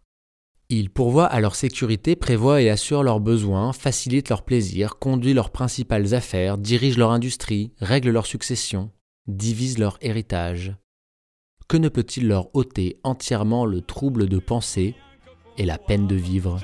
Il 0.70 0.90
pourvoit 0.90 1.28
à 1.28 1.40
leur 1.40 1.54
sécurité, 1.54 2.16
prévoit 2.16 2.64
et 2.64 2.72
assure 2.72 3.04
leurs 3.04 3.20
besoins, 3.20 3.72
facilite 3.72 4.30
leurs 4.30 4.44
plaisirs, 4.44 4.98
conduit 4.98 5.36
leurs 5.36 5.52
principales 5.52 6.16
affaires, 6.16 6.58
dirige 6.58 6.98
leur 6.98 7.12
industrie, 7.12 7.72
règle 7.78 8.10
leur 8.10 8.26
succession, 8.26 8.90
divise 9.28 9.78
leur 9.78 10.00
héritage. 10.02 10.74
Que 11.72 11.78
ne 11.78 11.88
peut-il 11.88 12.28
leur 12.28 12.54
ôter 12.54 13.00
entièrement 13.06 13.64
le 13.66 13.80
trouble 13.80 14.28
de 14.28 14.40
penser 14.40 14.94
et 15.58 15.64
la 15.64 15.78
peine 15.78 16.06
de 16.06 16.16
vivre? 16.16 16.60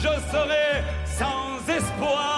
Je 0.00 0.08
serai 0.08 0.82
sans 1.06 1.60
espoir. 1.72 2.28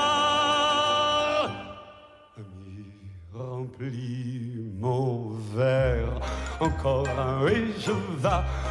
Remplis 3.33 4.70
mon 4.78 5.30
verre. 5.57 6.20
Encore 6.61 7.09
un 7.09 7.48
et 7.48 7.72
je 7.78 7.92
vais, 7.92 8.28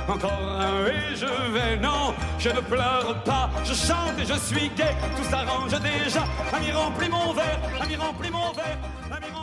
encore 0.07 0.31
un 0.31 0.85
et 0.85 1.15
je 1.15 1.25
vais. 1.53 1.77
Non, 1.77 2.13
je 2.37 2.49
ne 2.49 2.61
pleure 2.61 3.23
pas, 3.23 3.49
je 3.63 3.73
chante 3.73 4.19
et 4.19 4.25
je 4.25 4.35
suis 4.35 4.69
gai. 4.77 4.95
Tout 5.17 5.23
s'arrange 5.23 5.71
déjà. 5.71 6.23
Ami, 6.53 6.71
remplis 6.71 7.09
mon 7.09 7.33
verre, 7.33 7.59
ami, 7.81 7.95
remplis 7.95 8.29
mon 8.29 8.51
verre, 8.53 8.77
ami, 9.09 9.25
remplis. 9.33 9.42